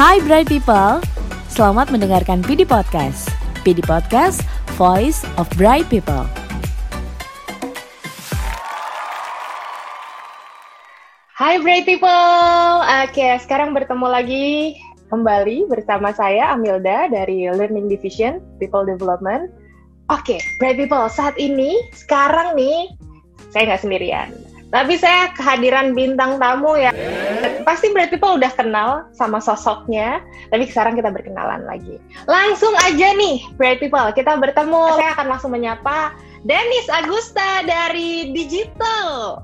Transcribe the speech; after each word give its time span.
Hai 0.00 0.16
Bright 0.24 0.48
People, 0.48 1.04
selamat 1.52 1.92
mendengarkan 1.92 2.40
PD 2.40 2.64
Podcast. 2.64 3.28
PD 3.60 3.84
Podcast, 3.84 4.40
Voice 4.80 5.28
of 5.36 5.44
Bright 5.60 5.92
People. 5.92 6.24
Hai 11.36 11.60
Bright 11.60 11.84
People, 11.84 12.80
oke 12.80 13.28
sekarang 13.44 13.76
bertemu 13.76 14.06
lagi 14.08 14.80
kembali 15.12 15.68
bersama 15.68 16.16
saya 16.16 16.56
Amilda 16.56 17.12
dari 17.12 17.52
Learning 17.52 17.92
Division 17.92 18.40
People 18.56 18.88
Development. 18.88 19.52
Oke, 20.08 20.40
Bright 20.56 20.80
People, 20.80 21.12
saat 21.12 21.36
ini 21.36 21.76
sekarang 21.92 22.56
nih 22.56 22.88
saya 23.52 23.76
nggak 23.76 23.84
sendirian. 23.84 24.32
Tapi 24.70 24.94
saya 24.94 25.34
kehadiran 25.34 25.98
bintang 25.98 26.38
tamu 26.38 26.78
ya. 26.78 26.94
Pasti 27.66 27.90
Bright 27.90 28.14
People 28.14 28.38
udah 28.38 28.54
kenal 28.54 29.10
sama 29.10 29.42
sosoknya, 29.42 30.22
tapi 30.54 30.70
sekarang 30.70 30.94
kita 30.94 31.10
berkenalan 31.10 31.66
lagi. 31.66 31.98
Langsung 32.30 32.70
aja 32.86 33.10
nih, 33.18 33.42
Bright 33.58 33.82
People, 33.82 34.06
kita 34.14 34.38
bertemu. 34.38 34.94
Saya 34.94 35.10
akan 35.18 35.26
langsung 35.26 35.50
menyapa 35.50 36.14
Dennis 36.46 36.86
Agusta 36.86 37.66
dari 37.66 38.30
Digital. 38.30 39.42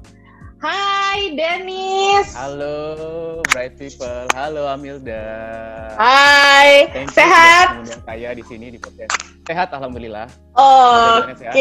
Hai 0.62 1.36
Dennis. 1.36 2.32
Halo 2.32 3.42
Bright 3.50 3.76
People, 3.76 4.30
halo 4.32 4.70
Amilda. 4.70 5.26
Hai, 5.98 6.88
Thank 6.94 7.12
sehat? 7.12 7.82
saya 8.06 8.30
di 8.32 8.46
sini 8.46 8.72
di 8.72 8.78
podcast. 8.80 9.12
Sehat, 9.44 9.74
alhamdulillah. 9.74 10.30
Oh, 10.54 11.22
Bagaimana, 11.22 11.34
sehat? 11.36 11.54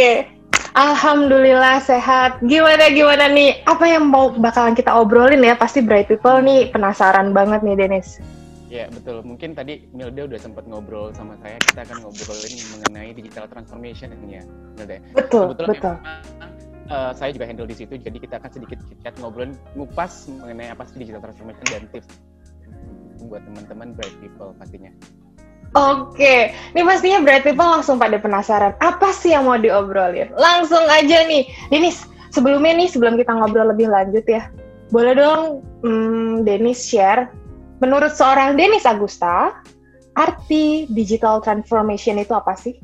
Alhamdulillah 0.76 1.80
sehat. 1.80 2.44
Gimana 2.44 2.92
gimana 2.92 3.32
nih? 3.32 3.64
Apa 3.64 3.88
yang 3.88 4.12
mau 4.12 4.28
bakalan 4.36 4.76
kita 4.76 4.92
obrolin 4.92 5.40
ya? 5.40 5.56
Pasti 5.56 5.80
Bright 5.80 6.12
People 6.12 6.44
nih 6.44 6.68
penasaran 6.68 7.32
banget 7.32 7.64
nih 7.64 7.80
Dennis. 7.80 8.20
Ya 8.68 8.92
betul. 8.92 9.24
Mungkin 9.24 9.56
tadi 9.56 9.88
Milda 9.96 10.28
udah 10.28 10.36
sempat 10.36 10.68
ngobrol 10.68 11.16
sama 11.16 11.40
saya. 11.40 11.56
Kita 11.64 11.88
akan 11.88 12.04
ngobrolin 12.04 12.54
mengenai 12.76 13.16
digital 13.16 13.48
transformation 13.48 14.12
ini 14.20 14.36
ya, 14.36 14.44
Milda. 14.76 15.00
Betul, 15.16 15.56
Kebetulan 15.56 15.70
betul. 15.72 15.96
memang, 15.96 15.98
eh, 16.92 17.12
saya 17.16 17.30
juga 17.32 17.46
handle 17.48 17.70
di 17.72 17.78
situ. 17.80 17.94
Jadi 17.96 18.18
kita 18.20 18.36
akan 18.44 18.52
sedikit 18.52 18.80
chat 19.00 19.16
ngobrolin 19.24 19.56
ngupas 19.80 20.28
mengenai 20.28 20.76
apa 20.76 20.84
sih 20.92 21.00
digital 21.00 21.24
transformation 21.24 21.66
dan 21.72 21.88
tips 21.96 22.12
buat 23.32 23.40
teman-teman 23.48 23.96
Bright 23.96 24.16
People 24.20 24.52
pastinya. 24.60 24.92
Oke, 25.76 26.56
ini 26.72 26.82
pastinya 26.88 27.20
Bright 27.20 27.44
People 27.44 27.68
langsung 27.68 28.00
pada 28.00 28.16
penasaran. 28.16 28.80
Apa 28.80 29.12
sih 29.12 29.36
yang 29.36 29.44
mau 29.44 29.60
diobrolin? 29.60 30.32
Langsung 30.40 30.88
aja 30.88 31.28
nih. 31.28 31.52
Dennis, 31.68 32.08
sebelumnya 32.32 32.80
nih, 32.80 32.88
sebelum 32.88 33.20
kita 33.20 33.36
ngobrol 33.36 33.76
lebih 33.76 33.92
lanjut 33.92 34.24
ya, 34.24 34.48
boleh 34.96 35.20
dong 35.20 35.60
hmm, 35.84 36.48
Dennis 36.48 36.80
share, 36.80 37.28
menurut 37.84 38.16
seorang 38.16 38.56
Dennis 38.56 38.88
Agusta, 38.88 39.52
arti 40.16 40.88
digital 40.88 41.44
transformation 41.44 42.24
itu 42.24 42.32
apa 42.32 42.56
sih? 42.56 42.80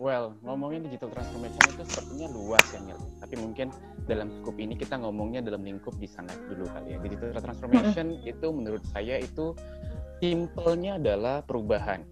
Well, 0.00 0.36
ngomongin 0.44 0.84
digital 0.84 1.12
transformation 1.12 1.60
itu 1.76 1.84
sepertinya 1.84 2.28
luas 2.32 2.64
ya, 2.72 2.80
Mil. 2.84 2.96
Tapi 3.20 3.36
mungkin 3.36 3.68
dalam 4.08 4.32
skup 4.40 4.56
ini 4.56 4.72
kita 4.76 4.96
ngomongnya 4.96 5.44
dalam 5.44 5.60
lingkup 5.60 5.92
di 6.00 6.08
sana 6.08 6.32
dulu 6.48 6.64
kali 6.72 6.92
ya. 6.92 6.98
Digital 7.04 7.40
transformation 7.40 8.20
itu 8.24 8.46
menurut 8.48 8.80
saya 8.92 9.20
itu 9.20 9.52
simpelnya 10.20 11.00
adalah 11.00 11.40
perubahan. 11.42 12.04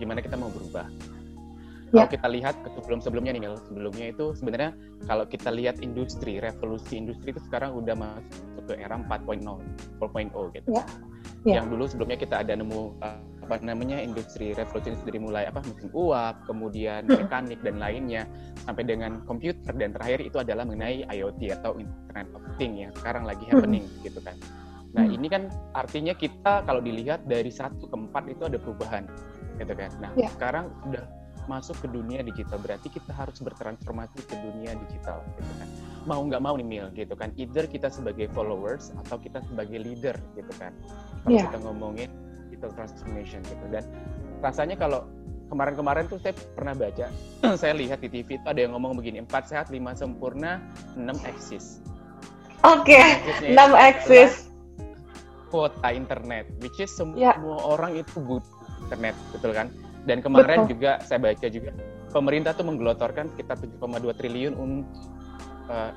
Gimana 0.00 0.24
kita 0.24 0.34
mau 0.40 0.48
berubah? 0.48 0.88
Ya. 1.90 2.06
Kalau 2.06 2.08
kita 2.08 2.28
lihat 2.30 2.54
ke 2.62 2.68
sebelum-sebelumnya 2.78 3.34
nih, 3.34 3.50
sebelumnya 3.66 4.06
itu 4.14 4.32
sebenarnya 4.38 4.70
kalau 5.10 5.26
kita 5.26 5.50
lihat 5.50 5.82
industri, 5.82 6.38
revolusi 6.38 6.96
industri 6.96 7.34
itu 7.34 7.42
sekarang 7.50 7.74
udah 7.74 7.98
masuk 7.98 8.62
ke 8.70 8.78
era 8.78 8.94
4.0, 8.94 9.58
4.0 9.98 10.54
gitu. 10.54 10.68
Ya. 10.70 10.86
Ya. 11.42 11.60
Yang 11.60 11.66
dulu 11.74 11.84
sebelumnya 11.90 12.18
kita 12.20 12.46
ada 12.46 12.52
nemu 12.52 13.00
uh, 13.00 13.20
apa 13.42 13.66
namanya 13.66 13.98
industri 13.98 14.54
revolusi 14.54 14.94
dari 15.02 15.18
mulai 15.18 15.50
apa 15.50 15.64
mesin 15.66 15.90
uap, 15.90 16.46
kemudian 16.46 17.10
Hmm. 17.10 17.26
mekanik 17.26 17.58
dan 17.66 17.82
lainnya 17.82 18.22
sampai 18.62 18.86
dengan 18.86 19.26
komputer 19.26 19.74
dan 19.74 19.90
terakhir 19.90 20.22
itu 20.22 20.38
adalah 20.38 20.62
mengenai 20.62 21.02
IoT 21.10 21.58
atau 21.58 21.74
Internet 21.74 22.28
of 22.38 22.44
Things 22.54 22.76
yang 22.86 22.92
sekarang 22.94 23.26
lagi 23.26 23.42
Hmm. 23.50 23.58
happening 23.58 23.84
gitu 24.06 24.22
kan. 24.22 24.38
Nah 24.90 25.06
Hmm. 25.06 25.14
ini 25.14 25.26
kan 25.30 25.42
artinya 25.72 26.14
kita 26.14 26.66
kalau 26.66 26.82
dilihat 26.82 27.22
dari 27.24 27.50
satu 27.50 27.86
ke 27.86 27.96
empat 27.96 28.24
itu 28.26 28.42
ada 28.46 28.58
perubahan 28.58 29.06
gitu 29.56 29.72
kan. 29.72 29.90
Nah 30.02 30.10
Ya. 30.18 30.26
sekarang 30.34 30.70
sudah 30.82 31.04
masuk 31.48 31.76
ke 31.82 31.86
dunia 31.90 32.22
digital 32.22 32.58
berarti 32.62 32.90
kita 32.92 33.10
harus 33.10 33.38
bertransformasi 33.42 34.22
ke 34.26 34.34
dunia 34.38 34.74
digital 34.86 35.22
gitu 35.38 35.52
kan. 35.58 35.68
Mau 36.06 36.20
nggak 36.26 36.42
mau 36.42 36.54
nih 36.58 36.66
Mil 36.66 36.86
gitu 36.94 37.14
kan. 37.14 37.30
Either 37.38 37.66
kita 37.66 37.90
sebagai 37.90 38.26
followers 38.30 38.90
atau 39.06 39.18
kita 39.18 39.42
sebagai 39.46 39.78
leader 39.78 40.14
gitu 40.34 40.52
kan. 40.58 40.74
Kalau 41.22 41.34
Ya. 41.34 41.46
kita 41.46 41.58
ngomongin 41.62 42.10
digital 42.50 42.70
transformation 42.74 43.40
gitu 43.46 43.64
dan 43.70 43.86
rasanya 44.42 44.74
kalau 44.74 45.06
kemarin-kemarin 45.50 46.06
tuh 46.06 46.18
saya 46.22 46.34
pernah 46.54 46.74
baca, 46.78 47.10
saya 47.60 47.74
lihat 47.74 47.98
di 48.02 48.08
TV 48.10 48.38
itu 48.38 48.46
ada 48.46 48.58
yang 48.62 48.70
ngomong 48.78 48.94
begini, 48.94 49.18
empat 49.22 49.50
sehat, 49.50 49.66
lima 49.70 49.94
sempurna, 49.98 50.62
enam 50.94 51.18
eksis. 51.26 51.82
Oke, 52.62 52.94
Eksisnya 52.94 53.56
6 53.56 53.72
itu 53.74 54.49
kuota 55.50 55.90
internet, 55.90 56.46
which 56.62 56.78
is 56.78 56.88
semua 56.88 57.18
Ya. 57.18 57.32
orang 57.42 57.98
itu 57.98 58.16
butuh 58.22 58.48
internet, 58.86 59.14
betul 59.34 59.50
kan? 59.52 59.68
Dan 60.08 60.24
kemarin 60.24 60.64
Betul. 60.64 60.78
juga 60.80 60.96
saya 61.04 61.20
baca 61.20 61.46
juga 61.50 61.70
pemerintah 62.08 62.56
tuh 62.56 62.64
menggelotorkan 62.64 63.28
sekitar 63.36 63.60
7,2 63.60 64.16
triliun 64.16 64.54
untuk 64.56 64.88
uh, 65.68 65.92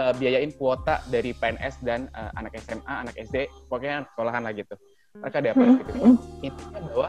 uh, 0.00 0.12
biayain 0.16 0.50
kuota 0.56 1.04
dari 1.12 1.36
PNS 1.36 1.84
dan 1.84 2.08
uh, 2.16 2.32
anak 2.40 2.56
SMA, 2.62 2.88
anak 2.88 3.14
SD, 3.18 3.46
pokoknya 3.68 4.02
anak 4.02 4.08
sekolahan 4.16 4.42
lah 4.48 4.52
gitu. 4.56 4.74
Mereka 5.18 5.38
dapat 5.42 5.66
Mm, 5.66 5.76
gitu. 5.76 5.92
mm. 5.92 6.16
Intinya 6.46 6.80
bahwa 6.88 7.08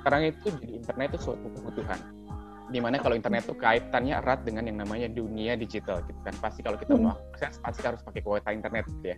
sekarang 0.00 0.22
itu 0.26 0.46
jadi 0.58 0.72
internet 0.80 1.06
itu 1.12 1.18
suatu 1.20 1.46
kebutuhan. 1.52 1.98
Di 2.70 2.78
mana 2.78 2.96
kalau 3.02 3.14
internet 3.18 3.42
itu 3.50 3.54
kaitannya 3.58 4.14
erat 4.16 4.40
dengan 4.46 4.64
yang 4.64 4.78
namanya 4.78 5.10
dunia 5.10 5.58
digital 5.58 6.00
gitu 6.06 6.20
kan. 6.22 6.34
Pasti 6.38 6.62
kalau 6.62 6.78
kita 6.78 6.94
Hmm. 6.94 7.10
mau 7.10 7.18
akses 7.34 7.58
pasti 7.58 7.82
harus 7.82 8.00
pakai 8.00 8.22
kuota 8.22 8.48
internet 8.54 8.86
gitu 8.86 9.06
ya. 9.10 9.16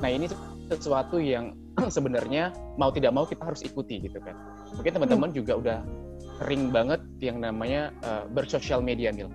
Nah 0.00 0.08
ini 0.08 0.26
sesuatu 0.72 1.20
yang 1.20 1.52
sebenarnya 1.94 2.52
mau 2.80 2.90
tidak 2.92 3.12
mau 3.12 3.24
kita 3.28 3.44
harus 3.44 3.60
ikuti 3.64 4.00
gitu 4.04 4.18
kan. 4.20 4.36
Mungkin 4.76 4.92
teman-teman 4.96 5.30
juga 5.32 5.56
udah 5.60 5.78
sering 6.40 6.72
banget 6.72 7.00
yang 7.20 7.40
namanya 7.40 7.92
uh, 8.04 8.24
bersosial 8.32 8.80
media 8.80 9.12
Mil. 9.12 9.28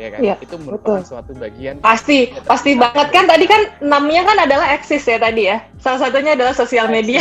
Ya 0.00 0.08
kan? 0.08 0.20
Iya, 0.24 0.34
itu 0.40 0.56
merupakan 0.56 1.04
betul. 1.04 1.12
suatu 1.12 1.32
bagian 1.36 1.76
Pasti, 1.84 2.32
pasti 2.48 2.72
banget 2.80 3.12
kan. 3.12 3.28
Tadi 3.28 3.44
kan 3.44 3.60
namanya 3.84 4.32
kan 4.32 4.36
adalah 4.48 4.66
eksis 4.72 5.04
ya 5.04 5.20
tadi 5.20 5.52
ya. 5.52 5.60
Salah 5.84 6.08
satunya 6.08 6.32
adalah 6.32 6.56
sosial 6.56 6.88
media. 6.88 7.20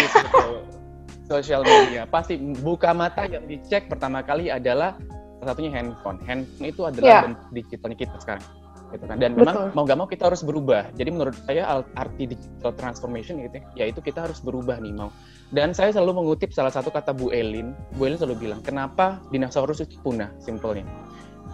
Sosial 1.27 1.63
media 1.63 2.07
pasti 2.07 2.39
buka 2.39 2.91
mata 2.91 3.23
yang 3.27 3.43
dicek 3.47 3.87
pertama 3.91 4.19
kali 4.23 4.47
adalah 4.51 4.95
salah 5.39 5.51
satunya 5.51 5.71
handphone. 5.75 6.19
Handphone 6.23 6.67
itu 6.67 6.81
adalah 6.87 7.07
Ya. 7.07 7.19
bentuk 7.27 7.47
digitalnya 7.51 7.97
kita 7.99 8.15
sekarang. 8.23 8.45
Gitu 8.91 9.03
kan. 9.07 9.15
Dan 9.17 9.39
memang 9.39 9.71
Betul. 9.71 9.75
mau 9.75 9.83
gak 9.87 9.97
mau 9.97 10.07
kita 10.07 10.23
harus 10.27 10.43
berubah. 10.43 10.91
Jadi 10.99 11.09
menurut 11.15 11.35
saya 11.47 11.83
arti 11.95 12.27
digital 12.27 12.71
transformation 12.75 13.39
gitu 13.39 13.55
ya, 13.57 13.87
yaitu 13.87 14.03
kita 14.03 14.27
harus 14.27 14.43
berubah 14.43 14.77
nih 14.83 14.91
mau. 14.91 15.09
Dan 15.51 15.71
saya 15.71 15.91
selalu 15.95 16.23
mengutip 16.23 16.51
salah 16.51 16.71
satu 16.71 16.91
kata 16.91 17.15
Bu 17.15 17.31
Elin. 17.31 17.71
Bu 17.95 18.07
Elin 18.07 18.19
selalu 18.19 18.51
bilang, 18.51 18.59
kenapa 18.63 19.19
dinosaurus 19.31 19.83
itu 19.83 19.95
punah? 20.03 20.31
Simpelnya. 20.43 20.83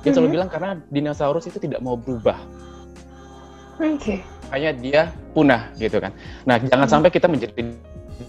Dia 0.06 0.14
selalu 0.14 0.30
Mhm. 0.30 0.36
bilang 0.38 0.50
karena 0.50 0.70
dinosaurus 0.94 1.46
itu 1.50 1.58
tidak 1.58 1.82
mau 1.82 1.98
berubah. 1.98 2.38
Oke. 3.78 4.26
makanya 4.48 4.72
dia 4.80 5.02
punah 5.36 5.76
gitu 5.76 6.00
kan. 6.00 6.16
Nah, 6.48 6.56
jangan 6.56 6.88
Hmm. 6.88 6.94
sampai 6.98 7.12
kita 7.12 7.28
menjadi 7.28 7.68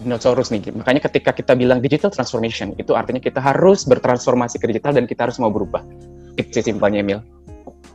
dinosaurus 0.03 0.51
nih. 0.51 0.75
Makanya 0.75 1.07
ketika 1.07 1.31
kita 1.31 1.55
bilang 1.55 1.79
digital 1.79 2.11
transformation, 2.11 2.75
itu 2.75 2.93
artinya 2.93 3.23
kita 3.23 3.39
harus 3.39 3.87
bertransformasi 3.87 4.59
ke 4.59 4.67
digital 4.67 4.99
dan 4.99 5.07
kita 5.07 5.31
harus 5.31 5.39
mau 5.39 5.49
berubah. 5.49 5.81
Itu 6.35 6.59
simpelnya, 6.59 7.07
Mil. 7.07 7.23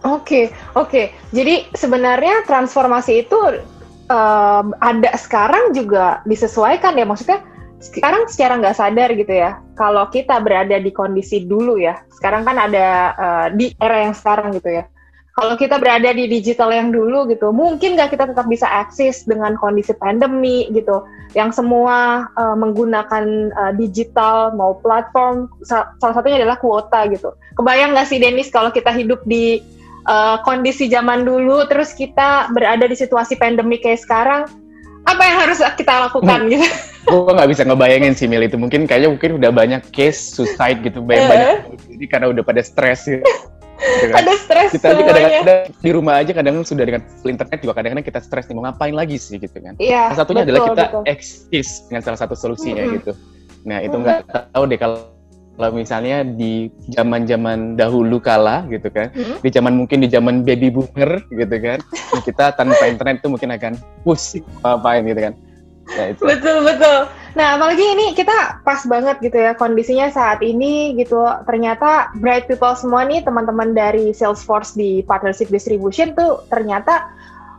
Oke, 0.03 0.51
oke. 0.75 1.15
Jadi 1.31 1.71
sebenarnya 1.71 2.43
transformasi 2.43 3.23
itu 3.23 3.39
em, 4.11 4.67
ada 4.83 5.11
sekarang 5.15 5.71
juga 5.71 6.19
disesuaikan 6.27 6.99
ya. 6.99 7.07
Maksudnya 7.07 7.39
sekarang 7.79 8.27
secara 8.27 8.59
nggak 8.59 8.75
sadar 8.75 9.09
gitu 9.15 9.31
ya. 9.31 9.63
Kalau 9.79 10.07
kita 10.11 10.43
berada 10.43 10.75
di 10.75 10.91
kondisi 10.91 11.47
dulu 11.47 11.79
ya. 11.79 12.03
Sekarang 12.11 12.43
kan 12.43 12.59
ada 12.59 12.87
eh, 13.15 13.47
di 13.55 13.65
era 13.79 14.03
yang 14.03 14.11
sekarang 14.11 14.51
gitu 14.59 14.83
ya. 14.83 14.83
Kalau 15.33 15.57
kita 15.57 15.81
berada 15.81 16.13
di 16.13 16.29
digital 16.29 16.69
yang 16.69 16.93
dulu 16.93 17.25
gitu, 17.25 17.49
mungkin 17.49 17.97
nggak 17.97 18.13
kita 18.13 18.29
tetap 18.29 18.45
bisa 18.45 18.69
akses 18.69 19.25
dengan 19.25 19.57
kondisi 19.57 19.89
pandemi 19.97 20.69
gitu, 20.69 21.01
yang 21.33 21.49
semua 21.49 22.27
eh, 22.35 22.55
menggunakan 22.59 23.25
eh, 23.49 23.73
digital 23.79 24.51
mau 24.51 24.77
platform, 24.83 25.47
sa- 25.63 25.95
salah 26.03 26.13
satunya 26.19 26.43
adalah 26.43 26.59
kuota 26.59 27.07
gitu. 27.07 27.33
Kebayang 27.55 27.95
nggak 27.95 28.07
sih 28.11 28.19
Denis 28.19 28.51
kalau 28.51 28.69
kita 28.69 28.91
hidup 28.93 29.23
di 29.25 29.63
uh, 30.07 30.37
kondisi 30.43 30.87
zaman 30.91 31.23
dulu 31.27 31.67
terus 31.67 31.95
kita 31.95 32.51
berada 32.51 32.87
di 32.87 32.95
situasi 32.95 33.39
pandemi 33.39 33.79
kayak 33.79 34.01
sekarang 34.03 34.47
apa 35.03 35.21
yang 35.23 35.37
harus 35.43 35.59
kita 35.75 36.07
lakukan 36.07 36.47
gitu 36.47 36.67
Gue 37.03 37.35
nggak 37.35 37.51
bisa 37.51 37.67
ngebayangin 37.67 38.15
sih, 38.15 38.31
Mil, 38.31 38.47
itu. 38.47 38.55
Mungkin 38.55 38.87
kayaknya 38.87 39.11
mungkin 39.11 39.35
udah 39.35 39.51
banyak 39.51 39.81
case 39.91 40.39
suicide 40.39 40.79
gitu. 40.87 41.03
Banyak, 41.03 41.27
banyak 41.27 41.51
jadi 41.91 42.05
karena 42.07 42.27
udah 42.31 42.43
pada 42.47 42.63
stres 42.63 43.03
gitu. 43.11 43.19
Kan. 43.83 44.23
Ada 44.23 44.33
stres 44.39 44.71
kita 44.79 44.95
aja 44.95 45.03
kadang-kadang 45.03 45.59
di 45.83 45.89
rumah 45.91 46.15
aja 46.23 46.31
kadang 46.31 46.63
sudah 46.63 46.87
dengan 46.87 47.03
internet 47.27 47.59
juga 47.59 47.73
kadang-kadang 47.75 48.05
kita 48.07 48.19
stres 48.23 48.47
nih 48.47 48.55
mau 48.55 48.63
ngapain 48.63 48.95
lagi 48.95 49.19
sih 49.19 49.35
gitu 49.35 49.59
kan. 49.59 49.75
Iya. 49.75 50.15
Salah 50.15 50.19
satunya 50.23 50.43
betul, 50.47 50.55
adalah 50.55 50.67
kita 50.71 50.83
betul. 50.87 51.03
eksis 51.11 51.69
dengan 51.91 52.01
salah 52.07 52.19
satu 52.23 52.35
solusinya 52.39 52.83
Mm-mm. 52.87 52.95
gitu. 53.03 53.11
Nah 53.67 53.83
itu 53.83 53.95
nggak 53.99 54.23
tahu 54.55 54.63
deh 54.71 54.79
kalau 54.79 55.12
kalau 55.53 55.69
misalnya 55.69 56.25
di 56.25 56.73
zaman-zaman 56.89 57.77
dahulu 57.77 58.17
kala 58.17 58.65
gitu 58.73 58.89
kan, 58.89 59.13
Mm-mm. 59.13 59.37
di 59.45 59.49
zaman 59.53 59.77
mungkin 59.77 60.01
di 60.01 60.09
zaman 60.09 60.41
baby 60.41 60.73
boomer 60.73 61.21
gitu 61.29 61.55
kan, 61.61 61.79
kita 62.27 62.57
tanpa 62.57 62.89
internet 62.89 63.21
itu 63.21 63.29
mungkin 63.29 63.53
akan 63.53 63.73
pusing 64.01 64.41
ngapain 64.65 65.05
gitu 65.05 65.21
kan. 65.29 65.33
Nah 65.83 66.05
itu. 66.15 66.21
Betul 66.23 66.57
betul. 66.63 66.99
Nah 67.35 67.59
apalagi 67.59 67.83
ini 67.83 68.15
kita 68.15 68.63
pas 68.63 68.81
banget 68.87 69.19
gitu 69.19 69.35
ya 69.35 69.53
kondisinya 69.53 70.09
saat 70.09 70.39
ini 70.41 70.95
gitu. 70.97 71.21
Ternyata 71.45 72.15
bright 72.17 72.47
people 72.47 72.73
semua 72.73 73.03
nih 73.05 73.21
teman-teman 73.21 73.75
dari 73.75 74.15
Salesforce 74.15 74.73
di 74.73 75.03
partnership 75.05 75.51
distribution 75.51 76.15
tuh 76.15 76.47
ternyata 76.47 77.11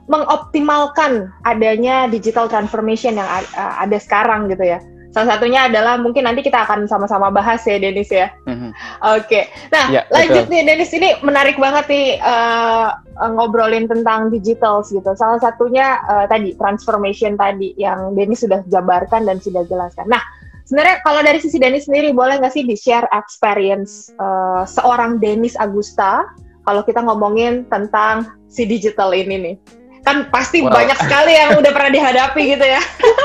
mengoptimalkan 0.05 1.33
adanya 1.49 2.05
digital 2.09 2.45
transformation 2.49 3.17
yang 3.17 3.29
ada 3.57 3.97
sekarang 4.01 4.53
gitu 4.53 4.65
ya. 4.77 4.81
Salah 5.15 5.39
satunya 5.39 5.71
adalah 5.71 5.95
mungkin 5.95 6.27
nanti 6.27 6.43
kita 6.43 6.67
akan 6.67 6.91
sama-sama 6.91 7.31
bahas 7.31 7.63
ya 7.63 7.79
Denis 7.79 8.11
ya. 8.11 8.35
Mhm. 8.51 8.75
Oke, 9.15 9.47
nah 9.71 9.87
Ya, 9.87 10.03
lanjut 10.11 10.51
betul. 10.51 10.53
nih 10.59 10.63
Denis 10.67 10.91
ini 10.91 11.09
menarik 11.23 11.55
banget 11.55 11.87
nih 11.87 12.19
eh, 12.19 12.89
ngobrolin 13.31 13.87
tentang 13.87 14.35
digital 14.35 14.83
gitu. 14.83 15.07
Salah 15.15 15.39
satunya 15.39 16.03
eh, 16.03 16.27
tadi 16.27 16.59
transformation 16.59 17.39
tadi 17.39 17.79
yang 17.79 18.19
Denis 18.19 18.43
sudah 18.43 18.67
jabarkan 18.67 19.23
dan 19.23 19.39
sudah 19.39 19.63
jelaskan. 19.71 20.11
Nah, 20.11 20.19
sebenarnya 20.67 20.99
kalau 21.07 21.23
dari 21.23 21.39
sisi 21.39 21.63
Denis 21.63 21.87
sendiri 21.87 22.11
boleh 22.11 22.43
nggak 22.43 22.51
sih 22.51 22.67
di 22.67 22.75
share 22.75 23.07
experience 23.15 24.11
eh, 24.19 24.63
seorang 24.67 25.23
Denis 25.23 25.55
Agusta 25.63 26.27
kalau 26.67 26.83
kita 26.83 26.99
ngomongin 27.07 27.71
tentang 27.71 28.27
si 28.51 28.67
digital 28.67 29.15
ini 29.15 29.37
nih? 29.39 29.57
Kan 30.05 30.29
pasti 30.29 30.61
Wow. 30.61 30.73
banyak 30.73 30.99
sekali 31.01 31.33
yang 31.33 31.57
udah 31.57 31.73
pernah 31.73 31.91
dihadapi 31.91 32.43
gitu 32.57 32.65
ya. 32.65 32.81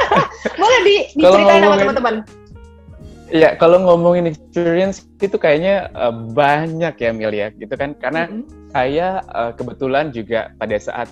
boleh 0.61 0.79
di, 0.87 0.95
diceritain 1.19 1.61
sama 1.63 1.77
teman-teman. 1.77 2.15
Iya, 3.29 3.53
kalau 3.61 3.77
ngomongin 3.85 4.25
experience 4.25 5.05
itu 5.21 5.37
kayaknya 5.37 5.93
eh, 5.93 6.13
banyak 6.33 6.95
ya 6.97 7.11
Mil 7.13 7.29
ya, 7.29 7.53
gitu 7.53 7.75
kan? 7.77 7.93
Karena 7.99 8.25
Mm-mm. 8.25 8.73
saya 8.73 9.21
eh, 9.21 9.51
kebetulan 9.53 10.09
juga 10.09 10.49
pada 10.57 10.75
saat 10.81 11.07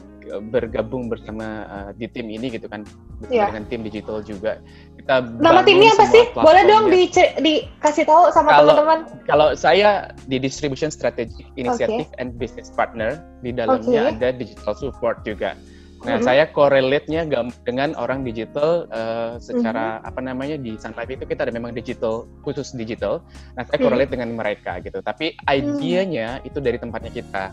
bergabung 0.52 1.08
bersama 1.08 1.66
eh, 1.68 1.90
di 1.98 2.06
tim 2.12 2.28
ini 2.28 2.52
gitu 2.52 2.68
kan, 2.68 2.84
bersama 3.20 3.34
Iya. 3.34 3.46
dengan 3.52 3.66
tim 3.70 3.82
digital 3.84 4.18
juga. 4.22 4.60
Kita 5.00 5.24
Nama 5.40 5.62
timnya 5.64 5.92
apa 5.96 6.06
sih? 6.12 6.24
Boleh 6.36 6.64
dong 6.68 6.92
di 6.92 7.08
dikasih 7.40 8.04
tahu 8.04 8.30
sama 8.36 8.60
teman-teman. 8.60 9.00
Kalau 9.26 9.56
saya 9.56 10.12
di 10.28 10.38
Distribution 10.38 10.92
Strategy 10.92 11.48
Initiative 11.56 12.12
and 12.20 12.36
Business 12.36 12.68
Partner, 12.74 13.22
di 13.42 13.56
dalamnya 13.56 14.12
Oke. 14.12 14.20
ada 14.20 14.30
digital 14.36 14.74
support 14.76 15.24
juga. 15.24 15.56
Nah, 16.06 16.22
Mhm. 16.22 16.30
saya 16.30 16.46
correlate-nya 16.54 17.26
dengan 17.66 17.98
orang 17.98 18.22
digital 18.22 18.86
eh, 18.94 19.42
secara 19.42 19.98
Mhm. 19.98 20.10
apa 20.14 20.20
namanya 20.22 20.56
di 20.62 20.78
Sun 20.78 20.94
Life 20.94 21.10
itu 21.10 21.26
kita 21.26 21.50
ada 21.50 21.54
memang 21.54 21.74
digital 21.74 22.30
khusus 22.46 22.70
digital. 22.78 23.26
Nah, 23.58 23.66
saya 23.66 23.82
correlate 23.82 24.14
dengan 24.14 24.38
mereka 24.38 24.78
gitu. 24.86 25.02
Tapi 25.02 25.34
idenya 25.50 26.38
itu 26.46 26.62
dari 26.62 26.78
tempatnya 26.78 27.10
kita. 27.10 27.50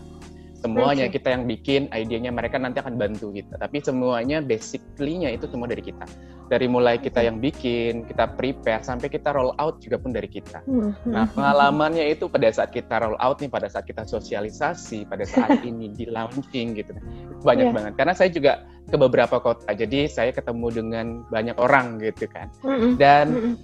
Semuanya 0.65 1.05
Oke. 1.05 1.21
kita 1.21 1.29
yang 1.29 1.43
bikin, 1.45 1.81
idenya 1.93 2.33
mereka 2.33 2.57
nanti 2.57 2.81
akan 2.81 2.97
bantu 2.97 3.29
kita. 3.29 3.61
Tapi 3.61 3.85
semuanya 3.85 4.41
basically-nya 4.41 5.29
itu 5.29 5.45
semua 5.45 5.69
dari 5.69 5.85
kita. 5.85 6.09
Dari 6.45 6.65
mulai 6.69 6.97
kita 6.97 7.21
yang 7.21 7.37
bikin, 7.41 8.05
kita 8.05 8.33
prepare 8.33 8.81
sampai 8.81 9.09
kita 9.09 9.33
roll 9.33 9.53
out 9.57 9.77
juga 9.81 9.97
pun 10.01 10.13
dari 10.13 10.29
kita. 10.29 10.61
Nah, 11.09 11.25
pengalamannya 11.33 12.05
itu 12.09 12.25
pada 12.29 12.49
saat 12.49 12.69
kita 12.73 13.01
roll 13.01 13.17
out 13.17 13.41
nih, 13.41 13.49
pada 13.49 13.65
saat 13.69 13.85
kita 13.85 14.05
sosialisasi, 14.05 15.05
pada 15.05 15.25
saat 15.25 15.61
ini 15.69 15.89
di 15.93 16.05
launching 16.09 16.77
gitu. 16.77 16.93
Itu 16.97 17.41
banyak 17.45 17.69
Iya. 17.69 17.73
banget. 17.73 17.93
Karena 17.97 18.13
saya 18.13 18.29
juga 18.29 18.61
ke 18.85 18.97
beberapa 18.97 19.41
kota, 19.41 19.69
jadi 19.73 20.05
saya 20.05 20.29
ketemu 20.29 20.67
dengan 20.69 21.05
banyak 21.33 21.57
orang 21.57 21.97
gitu 22.01 22.29
kan. 22.29 22.49
Mm-mm. 22.61 22.97
Dan 23.01 23.25
Mm-mm. 23.33 23.55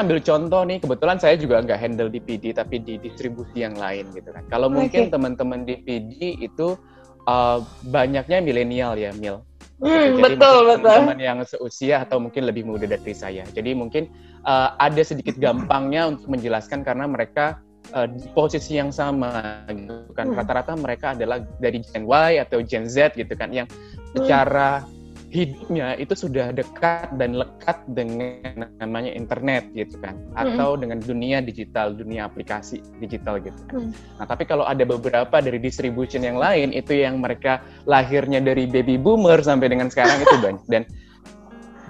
Ambil 0.00 0.18
contoh 0.22 0.62
nih, 0.64 0.78
kebetulan 0.78 1.18
saya 1.18 1.34
juga 1.34 1.60
nggak 1.62 1.78
handle 1.78 2.10
di 2.10 2.22
PD, 2.22 2.54
tapi 2.54 2.78
di 2.82 2.96
distribusi 2.98 3.62
yang 3.66 3.74
lain 3.74 4.08
gitu 4.14 4.30
kan. 4.30 4.46
Kalau 4.46 4.70
mungkin 4.70 5.08
Oke. 5.08 5.12
teman-teman 5.12 5.66
di 5.66 5.76
PD 5.82 6.38
itu 6.38 6.78
uh, 7.26 7.58
banyaknya 7.90 8.38
milenial 8.40 8.94
ya, 8.94 9.10
Mil. 9.18 9.42
Hmm, 9.78 10.18
Jadi 10.18 10.34
betul 10.34 10.58
betul. 10.66 10.90
teman-teman 10.90 11.18
yang 11.22 11.38
seusia 11.46 12.02
atau 12.02 12.18
mungkin 12.18 12.50
lebih 12.50 12.66
muda 12.66 12.90
dari 12.90 13.14
saya. 13.14 13.46
Jadi 13.54 13.78
mungkin 13.78 14.10
uh, 14.42 14.74
ada 14.74 15.02
sedikit 15.06 15.38
gampangnya 15.38 16.10
untuk 16.10 16.26
menjelaskan 16.26 16.82
karena 16.82 17.06
mereka 17.06 17.62
uh, 17.94 18.10
di 18.10 18.26
posisi 18.34 18.74
yang 18.74 18.90
sama 18.90 19.62
gitu 19.70 20.10
kan. 20.18 20.34
Hmm. 20.34 20.38
Rata-rata 20.38 20.74
mereka 20.74 21.14
adalah 21.14 21.38
dari 21.62 21.78
Gen 21.86 22.10
Y 22.10 22.42
atau 22.42 22.58
Gen 22.58 22.90
Z 22.90 23.14
gitu 23.14 23.30
kan 23.38 23.54
yang 23.54 23.70
secara 24.18 24.82
hidupnya 25.28 25.92
itu 26.00 26.16
sudah 26.16 26.56
dekat 26.56 27.12
dan 27.20 27.36
lekat 27.36 27.84
dengan 27.92 28.72
namanya 28.80 29.12
internet 29.12 29.68
gitu 29.76 30.00
kan 30.00 30.16
atau 30.40 30.80
dengan 30.80 31.04
dunia 31.04 31.44
digital, 31.44 31.92
dunia 31.92 32.24
aplikasi 32.24 32.80
digital 32.96 33.36
gitu 33.44 33.56
kan. 33.68 33.88
Hmm. 33.88 33.92
Nah, 34.16 34.26
tapi 34.26 34.48
kalau 34.48 34.64
ada 34.64 34.88
beberapa 34.88 35.36
dari 35.44 35.60
distribution 35.60 36.24
yang 36.24 36.40
lain 36.40 36.72
itu 36.72 36.96
yang 36.96 37.20
mereka 37.20 37.60
lahirnya 37.84 38.40
dari 38.40 38.64
baby 38.64 38.96
boomer 38.96 39.44
sampai 39.44 39.68
dengan 39.68 39.92
sekarang 39.92 40.16
itu 40.24 40.36
banyak 40.40 40.64
dan 40.72 40.82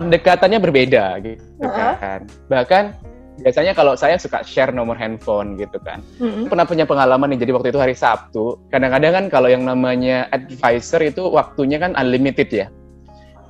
pendekatannya 0.03 0.59
berbeda 0.59 1.05
gitu 1.23 1.43
Uh-uh. 1.63 1.95
kan. 1.99 2.21
Bahkan 2.51 2.85
biasanya 3.39 3.73
kalau 3.75 3.95
saya 3.95 4.19
suka 4.19 4.43
share 4.43 4.75
nomor 4.75 4.99
handphone 4.99 5.55
gitu 5.55 5.79
kan. 5.83 6.03
Mm-mm. 6.19 6.51
Pernah 6.51 6.67
punya 6.67 6.85
pengalaman 6.87 7.31
nih, 7.35 7.47
jadi 7.47 7.53
waktu 7.55 7.71
itu 7.71 7.79
hari 7.79 7.95
Sabtu, 7.95 8.59
kadang-kadang 8.75 9.13
kan 9.15 9.25
kalau 9.31 9.47
yang 9.47 9.63
namanya 9.63 10.27
advisor 10.35 11.03
itu 11.07 11.23
waktunya 11.31 11.79
kan 11.79 11.95
unlimited 11.95 12.51
ya. 12.51 12.67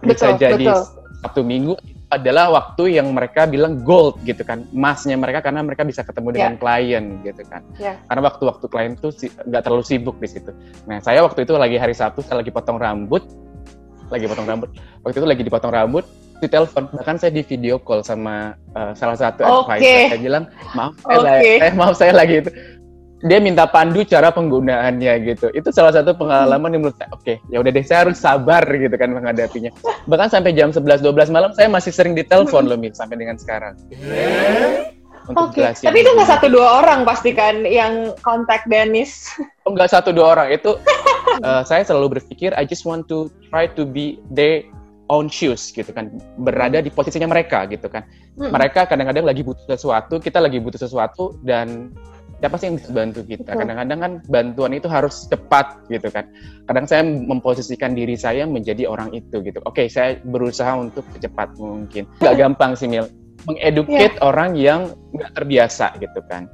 Bisa 0.03 0.33
Betul, 0.35 0.39
jadi 0.39 0.67
betul. 0.71 0.83
Sabtu 1.19 1.43
Minggu 1.43 1.75
adalah 2.09 2.49
waktu 2.49 2.97
yang 2.97 3.13
mereka 3.13 3.45
bilang 3.45 3.85
gold 3.85 4.17
gitu 4.25 4.41
kan, 4.41 4.65
emasnya 4.73 5.19
mereka 5.21 5.45
karena 5.45 5.61
mereka 5.61 5.85
bisa 5.85 6.01
ketemu 6.01 6.29
dengan 6.33 6.55
klien 6.57 7.21
gitu 7.21 7.43
kan. 7.45 7.61
Ya. 7.77 8.01
Karena 8.09 8.23
waktu-waktu 8.33 8.65
klien 8.71 8.93
tuh 8.97 9.13
si- 9.13 9.29
nggak 9.29 9.61
terlalu 9.61 9.85
sibuk 9.85 10.17
di 10.17 10.29
situ. 10.31 10.49
Nah 10.89 11.05
saya 11.05 11.21
waktu 11.21 11.45
itu 11.45 11.53
lagi 11.61 11.77
hari 11.77 11.93
Sabtu, 11.93 12.25
saya 12.25 12.41
lagi 12.41 12.49
potong 12.49 12.81
rambut, 12.81 13.29
lagi 14.09 14.25
potong 14.25 14.49
rambut. 14.49 14.73
Waktu 15.05 15.21
itu 15.21 15.29
lagi 15.29 15.43
dipotong 15.45 15.73
rambut, 15.73 16.05
ditelepon, 16.41 16.89
bahkan 16.97 17.21
saya 17.21 17.29
di 17.35 17.43
video 17.45 17.77
call 17.77 18.01
sama 18.01 18.57
uh, 18.73 18.97
salah 18.97 19.19
satu 19.19 19.45
Oke. 19.45 19.77
advisor. 19.77 20.17
Saya 20.17 20.21
bilang 20.23 20.45
maaf, 20.73 20.95
saya, 21.05 21.19
Oke. 21.21 21.53
eh, 21.61 21.73
maaf 21.77 21.95
saya 21.99 22.13
lagi 22.17 22.35
itu. 22.41 22.51
Dia 23.27 23.43
minta 23.43 23.67
pandu 23.67 24.07
cara 24.07 24.31
penggunaannya 24.31 25.13
gitu. 25.27 25.51
Itu 25.51 25.75
salah 25.75 25.91
satu 25.91 26.15
pengalaman 26.15 26.71
yang 26.71 26.87
menurut 26.87 26.99
saya, 27.03 27.11
oke, 27.11 27.35
ya 27.51 27.59
udah 27.59 27.71
deh 27.75 27.83
saya 27.83 28.07
harus 28.07 28.19
sabar 28.23 28.63
gitu 28.63 28.95
kan 28.95 29.11
menghadapinya. 29.11 29.75
Bahkan 30.07 30.31
sampai 30.31 30.55
jam 30.55 30.71
11-12 30.71 31.35
malam 31.35 31.51
saya 31.51 31.67
masih 31.67 31.91
sering 31.91 32.15
ditelepon 32.15 32.71
loh, 32.71 32.79
Mit, 32.79 32.95
sampai 32.95 33.19
dengan 33.19 33.35
sekarang. 33.35 33.75
Oke, 35.37 35.61
jelasin 35.61 35.93
tapi 35.93 36.01
itu 36.01 36.11
nggak 36.17 36.31
satu 36.31 36.47
dua 36.49 36.81
orang 36.81 37.05
pasti 37.05 37.37
kan 37.37 37.61
yang 37.69 38.17
kontak 38.25 38.65
Dennis. 38.65 39.29
Oh, 39.69 39.77
nggak 39.77 39.93
satu 39.93 40.17
dua 40.17 40.33
orang 40.33 40.49
itu 40.49 40.81
eh, 41.45 41.63
saya 41.69 41.85
selalu 41.85 42.17
berpikir 42.17 42.57
I 42.57 42.65
just 42.65 42.89
want 42.89 43.05
to 43.13 43.29
try 43.53 43.69
to 43.77 43.85
be 43.85 44.17
their 44.33 44.65
own 45.13 45.29
shoes 45.29 45.69
gitu 45.77 45.93
kan 45.93 46.09
berada 46.41 46.81
di 46.81 46.89
posisinya 46.89 47.29
mereka 47.29 47.69
gitu 47.69 47.85
kan 47.93 48.09
Mm. 48.39 48.55
mereka 48.55 48.87
kadang-kadang 48.87 49.27
lagi 49.27 49.43
butuh 49.43 49.67
sesuatu 49.67 50.23
kita 50.23 50.39
lagi 50.39 50.63
butuh 50.63 50.79
sesuatu 50.79 51.35
dan 51.43 51.91
siapa 52.39 52.55
sih 52.55 52.67
yang 52.71 52.77
bisa 52.79 52.91
bantu 52.95 53.21
kita 53.27 53.51
Betul. 53.51 53.61
kadang-kadang 53.67 53.99
kan 53.99 54.13
bantuan 54.31 54.73
itu 54.75 54.87
harus 54.87 55.27
cepat 55.27 55.83
gitu 55.91 56.09
kan 56.11 56.25
kadang 56.71 56.87
saya 56.87 57.03
memposisikan 57.03 57.99
diri 57.99 58.15
saya 58.15 58.47
menjadi 58.47 58.87
orang 58.87 59.11
itu 59.11 59.43
gitu 59.43 59.59
oke 59.67 59.83
saya 59.91 60.23
berusaha 60.23 60.71
untuk 60.79 61.03
secepat 61.15 61.59
mungkin 61.59 62.07
nggak 62.23 62.35
gampang 62.39 62.79
sih 62.79 62.87
Mil 62.87 63.11
mengeducate 63.47 64.19
orang 64.23 64.55
yang 64.55 64.95
nggak 65.15 65.35
terbiasa 65.35 65.95
gitu 65.99 66.23
kan 66.31 66.47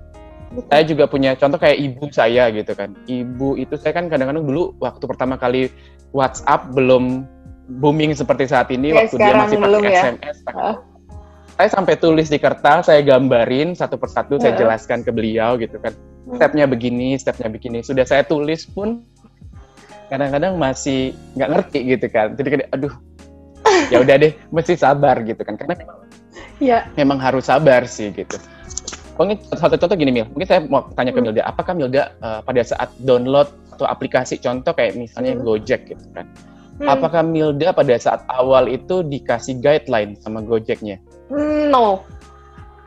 saya 0.70 0.82
juga 0.86 1.10
punya 1.10 1.34
contoh 1.34 1.58
kayak 1.58 1.82
ibu 1.82 2.06
saya 2.14 2.46
gitu 2.54 2.78
kan. 2.78 2.94
Ibu 3.10 3.58
itu 3.58 3.74
saya 3.74 3.90
kan 3.90 4.06
kadang-kadang 4.06 4.46
dulu 4.46 4.70
waktu 4.78 5.02
pertama 5.10 5.34
kali 5.34 5.66
WhatsApp 6.14 6.70
belum 6.70 7.26
booming 7.82 8.14
seperti 8.14 8.46
saat 8.46 8.70
ini 8.70 8.94
Ya, 8.94 9.02
waktu 9.02 9.16
dia 9.18 9.34
masih 9.34 9.58
pakai 9.58 9.90
ya. 9.90 10.02
SMS. 10.14 10.36
pakai-. 10.46 10.93
Saya 11.54 11.70
sampai 11.70 11.94
tulis 11.94 12.26
di 12.26 12.38
kertas, 12.42 12.90
saya 12.90 12.98
gambarin 13.06 13.78
satu 13.78 13.94
persatu, 13.94 14.42
saya 14.42 14.58
jelaskan 14.58 15.06
ke 15.06 15.14
beliau 15.14 15.54
gitu 15.54 15.78
kan. 15.78 15.94
Hmm. 16.26 16.34
Stepnya 16.34 16.66
begini, 16.66 17.14
stepnya 17.14 17.46
begini. 17.46 17.78
Sudah 17.78 18.02
saya 18.02 18.26
tulis 18.26 18.66
pun 18.66 19.06
kadang-kadang 20.10 20.58
masih 20.58 21.14
nggak 21.38 21.50
ngerti 21.54 21.78
gitu 21.94 22.06
kan. 22.10 22.34
Jadi 22.34 22.48
kayak 22.50 22.74
aduh, 22.74 22.94
ya 23.86 24.02
udah 24.02 24.14
deh, 24.18 24.32
mesti 24.50 24.74
sabar 24.74 25.22
gitu 25.22 25.40
kan. 25.46 25.54
Karena 25.54 25.78
memang 25.78 25.98
Ya, 26.62 26.86
memang 26.94 27.18
harus 27.18 27.50
sabar 27.50 27.82
sih 27.86 28.14
gitu. 28.14 28.38
Mungkin 29.18 29.42
satu 29.54 29.78
contoh 29.78 29.94
gini 29.94 30.10
Mil, 30.10 30.26
mungkin 30.30 30.46
saya 30.46 30.60
mau 30.66 30.86
tanya 30.94 31.14
ke 31.14 31.22
Hmm. 31.22 31.30
Milda, 31.30 31.42
apakah 31.46 31.74
Milda 31.74 32.02
eh, 32.18 32.40
pada 32.42 32.62
saat 32.66 32.90
download 33.02 33.46
atau 33.74 33.86
aplikasi 33.86 34.38
contoh 34.42 34.74
kayak 34.74 34.98
misalnya 34.98 35.38
Hmm. 35.38 35.42
Gojek 35.46 35.86
gitu 35.86 36.02
kan, 36.14 36.26
Hmm. 36.78 36.90
apakah 36.90 37.22
Milda 37.22 37.70
pada 37.74 37.94
saat 37.98 38.26
awal 38.26 38.70
itu 38.70 39.06
dikasih 39.06 39.62
guideline 39.62 40.18
sama 40.18 40.42
Gojeknya? 40.42 40.98
No. 41.68 42.06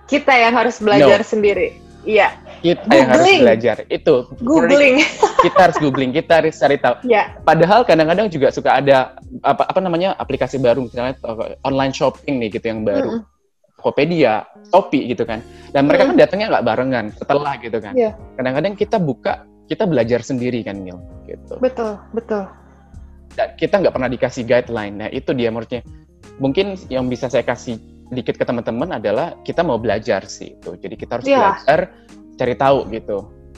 Kita 0.07 0.31
yang 0.31 0.55
harus 0.55 0.79
belajar 0.79 1.19
sendiri. 1.21 1.83
Iya. 2.07 2.31
kita 2.57 2.89
yang 2.89 3.09
harus 3.13 3.21
Googling. 3.21 3.41
belajar 3.45 3.77
itu 3.85 4.15
Googling. 4.41 4.95
kita 5.45 5.59
harus 5.59 5.77
googling 5.77 6.09
kita 6.09 6.31
harus 6.41 6.57
cari 6.57 6.81
tahu 6.81 6.95
ya, 7.05 7.37
padahal 7.45 7.85
kadang-kadang 7.85 8.33
juga 8.33 8.49
suka 8.49 8.81
ada 8.81 9.13
apa 9.45 9.61
apa 9.69 9.77
namanya 9.77 10.17
aplikasi 10.17 10.57
baru 10.57 10.89
misalnya 10.89 11.13
uh, 11.21 11.53
online 11.61 11.93
shopping 11.93 12.41
nih 12.41 12.57
gitu 12.57 12.65
yang 12.73 12.81
baru 12.81 13.21
Mm-mm. 13.21 13.77
Tokopedia, 13.77 14.49
Shopee 14.73 15.05
gitu 15.05 15.21
kan 15.21 15.45
dan 15.69 15.85
mereka 15.85 16.07
Mm. 16.07 16.09
kan 16.09 16.17
datangnya 16.17 16.47
nggak 16.49 16.65
barengan 16.65 17.05
setelah 17.13 17.53
gitu 17.61 17.77
kan 17.77 17.93
Iya. 17.93 18.11
kadang-kadang 18.39 18.73
kita 18.73 18.97
buka 18.97 19.33
kita 19.69 19.83
belajar 19.85 20.19
sendiri 20.25 20.65
kan 20.65 20.81
Mil 20.81 20.97
gitu 21.29 21.61
betul, 21.61 21.93
betul. 22.09 22.41
dan 23.37 23.53
kita 23.53 23.83
nggak 23.85 23.93
pernah 23.93 24.09
dikasih 24.09 24.43
guideline. 24.47 24.95
Nah 24.97 25.09
itu 25.13 25.29
dia 25.37 25.53
menurutnya. 25.53 25.85
Mungkin 26.41 26.73
yang 26.89 27.05
bisa 27.05 27.29
saya 27.29 27.45
kasih 27.45 27.77
dikit 28.11 28.35
ke 28.39 28.43
teman-teman 28.47 28.97
adalah 28.97 29.35
kita 29.43 29.61
mau 29.63 29.75
belajar 29.75 30.23
sih 30.27 30.55
itu. 30.55 30.75
Jadi 30.79 30.95
kita 30.95 31.19
harus 31.19 31.25
Iya. 31.27 31.39
belajar, 31.39 31.79
cari 32.37 32.55
tahu 32.55 32.79
gitu. 32.93 33.17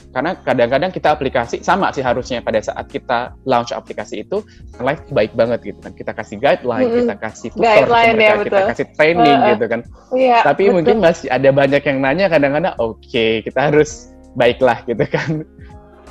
Karena 0.10 0.34
kadang-kadang 0.42 0.90
kita 0.90 1.14
aplikasi 1.14 1.62
sama 1.62 1.94
sih 1.94 2.02
harusnya 2.02 2.42
pada 2.42 2.58
saat 2.58 2.90
kita 2.90 3.38
launch 3.46 3.70
aplikasi 3.70 4.26
itu 4.26 4.42
live 4.82 5.06
baik 5.14 5.38
banget 5.38 5.62
gitu 5.70 5.80
kan. 5.86 5.94
Kita 5.94 6.12
kasih 6.18 6.42
guideline, 6.42 6.90
Mm-mm. 6.90 7.00
kita 7.06 7.16
kasih 7.22 7.50
tutor 7.54 7.66
Guideline, 7.70 8.18
ya, 8.18 8.34
mereka, 8.34 8.34
kita 8.42 8.50
betul. 8.58 8.70
kasih 8.74 8.88
training 8.98 9.38
Uh-uh. 9.38 9.52
gitu 9.54 9.66
kan. 9.70 9.82
Iya. 10.18 10.38
Tapi 10.42 10.64
betul. 10.66 10.76
mungkin 10.82 10.96
masih 11.06 11.28
ada 11.30 11.50
banyak 11.54 11.84
yang 11.86 11.98
nanya 12.02 12.26
kadang-kadang 12.26 12.74
oke 12.82 13.26
kita 13.46 13.60
harus 13.70 14.10
baiklah 14.34 14.82
gitu 14.90 15.06
kan. 15.06 15.46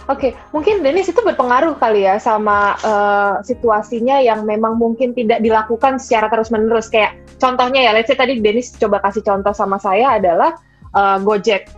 Oke, 0.08 0.32
mungkin 0.56 0.80
Denis 0.80 1.12
itu 1.12 1.20
berpengaruh 1.20 1.76
kali 1.76 2.08
ya 2.08 2.16
sama 2.16 2.80
eh, 2.80 3.34
situasinya 3.44 4.24
yang 4.24 4.48
memang 4.48 4.80
mungkin 4.80 5.12
tidak 5.12 5.44
dilakukan 5.44 6.00
secara 6.00 6.32
terus-menerus. 6.32 6.88
Kayak 6.88 7.20
contohnya 7.36 7.84
ya, 7.84 7.92
let's 7.92 8.08
say 8.08 8.16
tadi 8.16 8.40
Denis 8.40 8.72
coba 8.80 9.04
kasih 9.04 9.20
contoh 9.20 9.52
sama 9.52 9.76
saya 9.76 10.16
adalah 10.16 10.56
eh, 10.96 11.18
Gojek. 11.20 11.68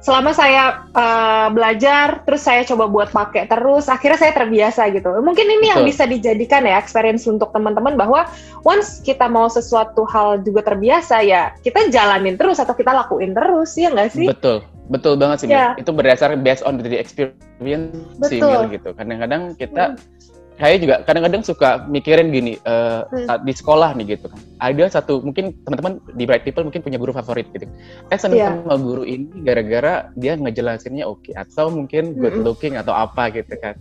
Selama 0.00 0.32
saya 0.32 0.88
eh, 0.96 1.48
belajar, 1.52 2.24
terus 2.24 2.40
saya 2.40 2.64
coba 2.64 2.88
buat 2.88 3.12
pakai 3.12 3.44
terus, 3.44 3.84
akhirnya 3.84 4.16
saya 4.16 4.32
terbiasa 4.32 4.88
gitu. 4.96 5.12
Mungkin 5.20 5.44
ini 5.44 5.68
yang 5.68 5.84
Betul. 5.84 5.90
bisa 5.92 6.04
dijadikan 6.08 6.64
ya 6.64 6.80
experience 6.80 7.28
untuk 7.28 7.52
teman-teman 7.52 8.00
bahwa 8.00 8.24
once 8.64 9.04
kita 9.04 9.28
mau 9.28 9.52
sesuatu 9.52 10.08
hal 10.08 10.40
juga 10.40 10.72
terbiasa 10.72 11.20
ya, 11.20 11.52
kita 11.60 11.92
jalanin 11.92 12.40
terus 12.40 12.56
atau 12.56 12.72
kita 12.72 12.96
lakuin 12.96 13.36
terus, 13.36 13.76
ya 13.76 13.92
nggak 13.92 14.08
sih? 14.16 14.24
Betul, 14.24 14.64
betul 14.88 15.20
banget 15.20 15.44
sih. 15.44 15.48
Ya. 15.52 15.76
Itu 15.76 15.92
berdasarkan 15.92 16.40
based 16.40 16.64
on 16.64 16.80
the 16.80 16.96
experience 16.96 17.92
sih 18.24 18.40
Betul. 18.40 18.72
Mil, 18.72 18.80
gitu. 18.80 18.90
Kadang-kadang 18.96 19.52
kita, 19.60 20.00
saya 20.60 20.76
juga 20.76 21.00
kadang-kadang 21.08 21.40
suka 21.40 21.88
mikirin 21.88 22.28
gini 22.28 22.60
eh, 22.60 23.00
Hmm. 23.08 23.24
saat 23.26 23.40
di 23.42 23.52
sekolah 23.56 23.96
nih 23.96 24.14
gitu 24.14 24.28
kan. 24.28 24.38
Ada 24.60 25.00
satu 25.00 25.24
mungkin 25.24 25.56
teman-teman 25.64 26.04
di 26.14 26.28
Bright 26.28 26.44
People 26.44 26.68
mungkin 26.68 26.84
punya 26.84 27.00
guru 27.00 27.16
favorit 27.16 27.48
gitu. 27.50 27.64
Saya 28.12 28.18
seneng 28.20 28.38
Iya. 28.38 28.48
sama 28.60 28.76
guru 28.76 29.02
ini 29.02 29.26
gara-gara 29.40 30.12
dia 30.14 30.36
ngejelasinnya 30.36 31.08
oke 31.08 31.32
atau 31.32 31.72
mungkin 31.72 32.12
good 32.14 32.36
looking 32.44 32.76
atau 32.76 32.92
apa 32.92 33.32
gitu 33.32 33.56
kan. 33.56 33.80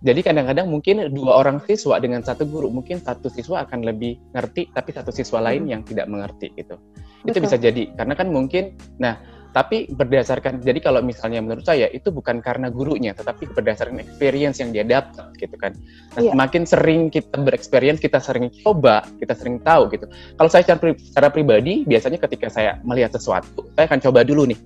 Jadi 0.00 0.20
kadang-kadang 0.24 0.68
mungkin 0.68 1.08
dua 1.12 1.40
orang 1.40 1.60
siswa 1.64 1.96
dengan 2.00 2.20
satu 2.20 2.44
guru 2.44 2.68
mungkin 2.68 3.00
satu 3.00 3.28
siswa 3.28 3.64
akan 3.64 3.84
lebih 3.84 4.16
ngerti 4.32 4.72
tapi 4.72 4.92
satu 4.92 5.12
siswa 5.12 5.40
lain 5.40 5.64
Hmm. 5.68 5.72
yang 5.72 5.82
tidak 5.88 6.04
mengerti 6.08 6.52
gitu 6.56 6.76
itu 7.20 7.36
Betul. 7.36 7.44
bisa 7.44 7.56
jadi 7.60 7.82
karena 8.00 8.14
kan 8.16 8.32
mungkin 8.32 8.80
nah 8.96 9.20
tapi 9.50 9.90
berdasarkan 9.90 10.62
jadi 10.62 10.78
kalau 10.78 11.02
misalnya 11.02 11.42
menurut 11.42 11.66
saya 11.66 11.90
itu 11.90 12.14
bukan 12.14 12.38
karena 12.38 12.70
gurunya 12.70 13.10
tetapi 13.10 13.50
berdasarkan 13.50 13.98
experience 13.98 14.62
yang 14.62 14.70
dia 14.70 14.86
dapat 14.86 15.26
gitu 15.38 15.56
kan. 15.58 15.74
Nah, 16.14 16.22
Iya. 16.22 16.30
semakin 16.34 16.62
sering 16.66 17.00
kita 17.10 17.34
berexperience 17.34 17.98
kita 17.98 18.22
sering 18.22 18.46
coba 18.62 19.02
kita 19.18 19.34
sering 19.34 19.58
tahu 19.62 19.90
gitu. 19.90 20.06
Kalau 20.10 20.48
saya 20.50 20.62
secara, 20.62 20.78
pri- 20.78 21.02
secara 21.02 21.28
pribadi 21.34 21.82
biasanya 21.82 22.18
ketika 22.22 22.46
saya 22.46 22.78
melihat 22.86 23.10
sesuatu 23.14 23.66
saya 23.74 23.90
akan 23.90 24.00
coba 24.00 24.20
dulu 24.22 24.46
nih. 24.46 24.58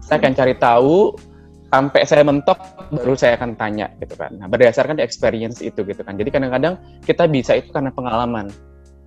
Saya 0.00 0.16
akan 0.18 0.32
cari 0.32 0.54
tahu 0.56 1.14
sampai 1.72 2.00
saya 2.04 2.24
mentok 2.24 2.58
baru 2.92 3.16
saya 3.16 3.36
akan 3.40 3.56
tanya 3.56 3.88
gitu 4.00 4.16
kan. 4.16 4.32
Nah 4.36 4.48
berdasarkan 4.48 5.00
experience 5.00 5.60
itu 5.64 5.84
gitu 5.84 6.00
kan. 6.04 6.16
Jadi 6.16 6.28
kadang-kadang 6.28 6.80
kita 7.04 7.24
bisa 7.28 7.56
itu 7.56 7.72
karena 7.72 7.92
pengalaman 7.92 8.48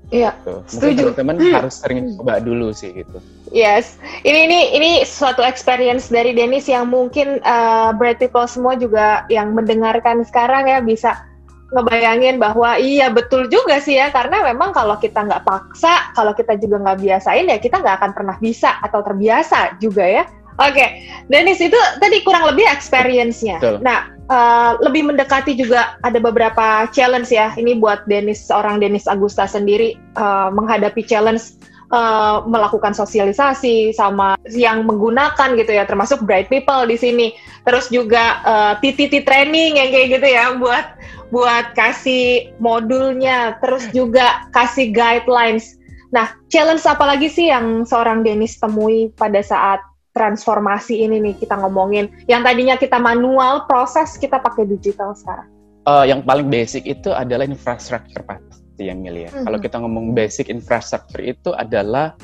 Iya. 0.10 0.32
gitu. 0.42 0.54
mungkin 0.62 0.70
Setuju. 0.70 1.06
teman-teman 1.18 1.50
Hmm. 1.50 1.58
harus 1.62 1.76
sering 1.82 2.14
coba 2.18 2.38
dulu 2.38 2.70
sih 2.72 2.94
gitu 2.94 3.18
Yes, 3.50 3.96
ini 4.28 4.50
ini 4.52 4.60
ini 4.76 4.92
suatu 5.08 5.40
experience 5.40 6.12
dari 6.12 6.36
Dennis 6.36 6.68
yang 6.68 6.92
mungkin 6.92 7.40
uh, 7.42 7.96
bright 7.96 8.20
people 8.20 8.44
semua 8.46 8.76
juga 8.76 9.24
yang 9.32 9.56
mendengarkan 9.56 10.26
sekarang 10.28 10.68
ya 10.68 10.84
bisa 10.84 11.24
ngebayangin 11.72 12.38
bahwa 12.38 12.78
iya 12.78 13.10
betul 13.10 13.48
juga 13.48 13.82
sih 13.82 13.98
ya 13.98 14.14
karena 14.14 14.44
memang 14.54 14.70
kalau 14.70 15.00
kita 15.00 15.24
nggak 15.26 15.44
paksa, 15.48 16.14
kalau 16.14 16.36
kita 16.36 16.60
juga 16.62 16.78
nggak 16.84 17.00
biasain 17.02 17.50
ya 17.50 17.58
kita 17.58 17.82
nggak 17.82 17.96
akan 18.02 18.12
pernah 18.14 18.36
bisa 18.38 18.78
atau 18.84 19.02
terbiasa 19.02 19.80
juga 19.80 20.04
ya. 20.06 20.24
Oke, 20.56 21.04
Dennis 21.28 21.60
itu 21.60 21.76
tadi 22.00 22.24
kurang 22.24 22.48
lebih 22.48 22.64
experience-nya. 22.72 23.60
Betul. 23.60 23.84
Nah, 23.84 24.08
uh, 24.32 24.80
lebih 24.80 25.12
mendekati 25.12 25.52
juga 25.58 26.00
ada 26.00 26.16
beberapa 26.16 26.88
challenge 26.96 27.34
ya. 27.34 27.52
Ini 27.60 27.76
buat 27.76 28.08
Dennis 28.08 28.48
seorang 28.48 28.80
Dennis 28.80 29.10
Agusta 29.10 29.44
sendiri 29.50 30.00
uh, 30.16 30.48
menghadapi 30.56 31.04
challenge 31.04 31.60
uh, 31.92 32.48
melakukan 32.48 32.96
sosialisasi 32.96 33.92
sama 33.92 34.40
yang 34.48 34.88
menggunakan 34.88 35.60
gitu 35.60 35.72
ya, 35.76 35.84
termasuk 35.84 36.24
bright 36.24 36.48
people 36.48 36.88
di 36.88 36.96
sini. 36.96 37.36
Terus 37.68 37.92
juga 37.92 38.40
uh, 38.48 38.74
TTT 38.80 39.28
training 39.28 39.76
yang 39.76 39.90
kayak 39.92 40.08
gitu 40.22 40.28
ya 40.30 40.56
buat 40.56 40.86
buat 41.34 41.76
kasih 41.76 42.54
modulnya, 42.64 43.60
terus 43.60 43.92
juga 43.92 44.48
kasih 44.56 44.94
guidelines. 44.96 45.76
Nah, 46.16 46.32
challenge 46.48 46.86
apa 46.88 47.04
lagi 47.04 47.28
sih 47.28 47.52
yang 47.52 47.84
seorang 47.84 48.24
Dennis 48.24 48.56
temui 48.56 49.12
pada 49.20 49.44
saat 49.44 49.84
transformasi 50.16 51.04
ini 51.04 51.20
nih 51.20 51.36
kita 51.36 51.60
ngomongin 51.60 52.08
yang 52.32 52.40
tadinya 52.40 52.80
kita 52.80 52.96
manual 52.96 53.68
proses 53.68 54.16
kita 54.16 54.40
pakai 54.40 54.64
digital 54.64 55.12
sekarang. 55.12 55.52
Eh, 55.86 56.06
yang 56.08 56.24
paling 56.24 56.48
basic 56.48 56.88
itu 56.88 57.12
adalah 57.12 57.44
infrastruktur 57.44 58.24
pasti 58.24 58.88
yang 58.88 59.04
Mil 59.04 59.28
ya. 59.28 59.30
Mhm. 59.30 59.44
Kalau 59.44 59.60
kita 59.60 59.76
ngomong 59.84 60.16
basic 60.16 60.48
infrastruktur 60.48 61.20
itu 61.20 61.52
adalah 61.52 62.16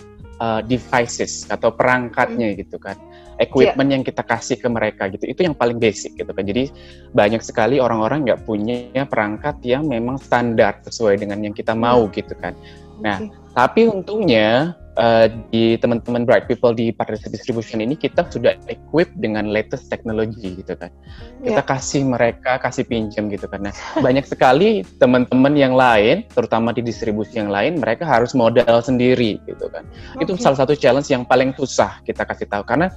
eh, 0.41 0.62
devices 0.65 1.45
atau 1.51 1.75
perangkatnya 1.75 2.55
gitu 2.55 2.79
kan. 2.79 2.95
Equipment 3.38 3.89
yang 3.89 4.03
kita 4.05 4.24
kasih 4.24 4.57
ke 4.57 4.69
mereka 4.71 5.12
gitu. 5.12 5.27
Itu 5.27 5.45
yang 5.45 5.53
paling 5.53 5.77
basic 5.77 6.15
gitu 6.15 6.31
kan. 6.31 6.48
Jadi 6.48 6.71
banyak 7.12 7.43
sekali 7.43 7.77
orang-orang 7.77 8.24
nggak 8.25 8.41
punya 8.48 9.03
perangkat 9.05 9.60
yang 9.67 9.86
memang 9.86 10.17
standar 10.17 10.79
sesuai 10.86 11.21
dengan 11.21 11.41
yang 11.43 11.53
kita 11.53 11.75
mau 11.75 12.07
gitu 12.10 12.33
kan. 12.39 12.55
Nah, 13.01 13.17
Oke. 13.17 13.41
Tapi 13.51 13.81
untungnya 13.91 14.79
eh, 14.91 15.27
di 15.51 15.79
teman-teman 15.79 16.27
Bright 16.27 16.51
People 16.51 16.75
di 16.75 16.91
Partnership 16.91 17.31
Distribution 17.31 17.79
ini 17.79 17.95
kita 17.95 18.27
sudah 18.27 18.60
equip 18.67 19.07
dengan 19.15 19.48
latest 19.48 19.88
teknologi 19.88 20.60
gitu 20.60 20.75
kan. 20.75 20.91
Kita 21.39 21.63
Iya. 21.63 21.67
kasih 21.67 22.03
mereka, 22.03 22.60
kasih 22.60 22.83
pinjam 22.83 23.31
gitu 23.31 23.48
kan. 23.48 23.63
Nah, 23.63 23.74
banyak 24.00 24.27
sekali 24.27 24.83
teman-teman 25.00 25.53
yang 25.55 25.74
lain, 25.74 26.27
terutama 26.27 26.75
di 26.75 26.83
distribusi 26.83 27.39
yang 27.39 27.48
lain, 27.48 27.79
mereka 27.79 28.03
harus 28.03 28.36
modal 28.36 28.83
sendiri 28.83 29.39
gitu 29.48 29.71
kan. 29.71 29.88
Itu 30.19 30.36
Oke. 30.36 30.43
salah 30.43 30.60
satu 30.60 30.75
challenge 30.75 31.07
yang 31.07 31.24
paling 31.24 31.55
susah 31.55 32.03
kita 32.03 32.27
kasih 32.27 32.51
tahu 32.51 32.67
karena 32.67 32.91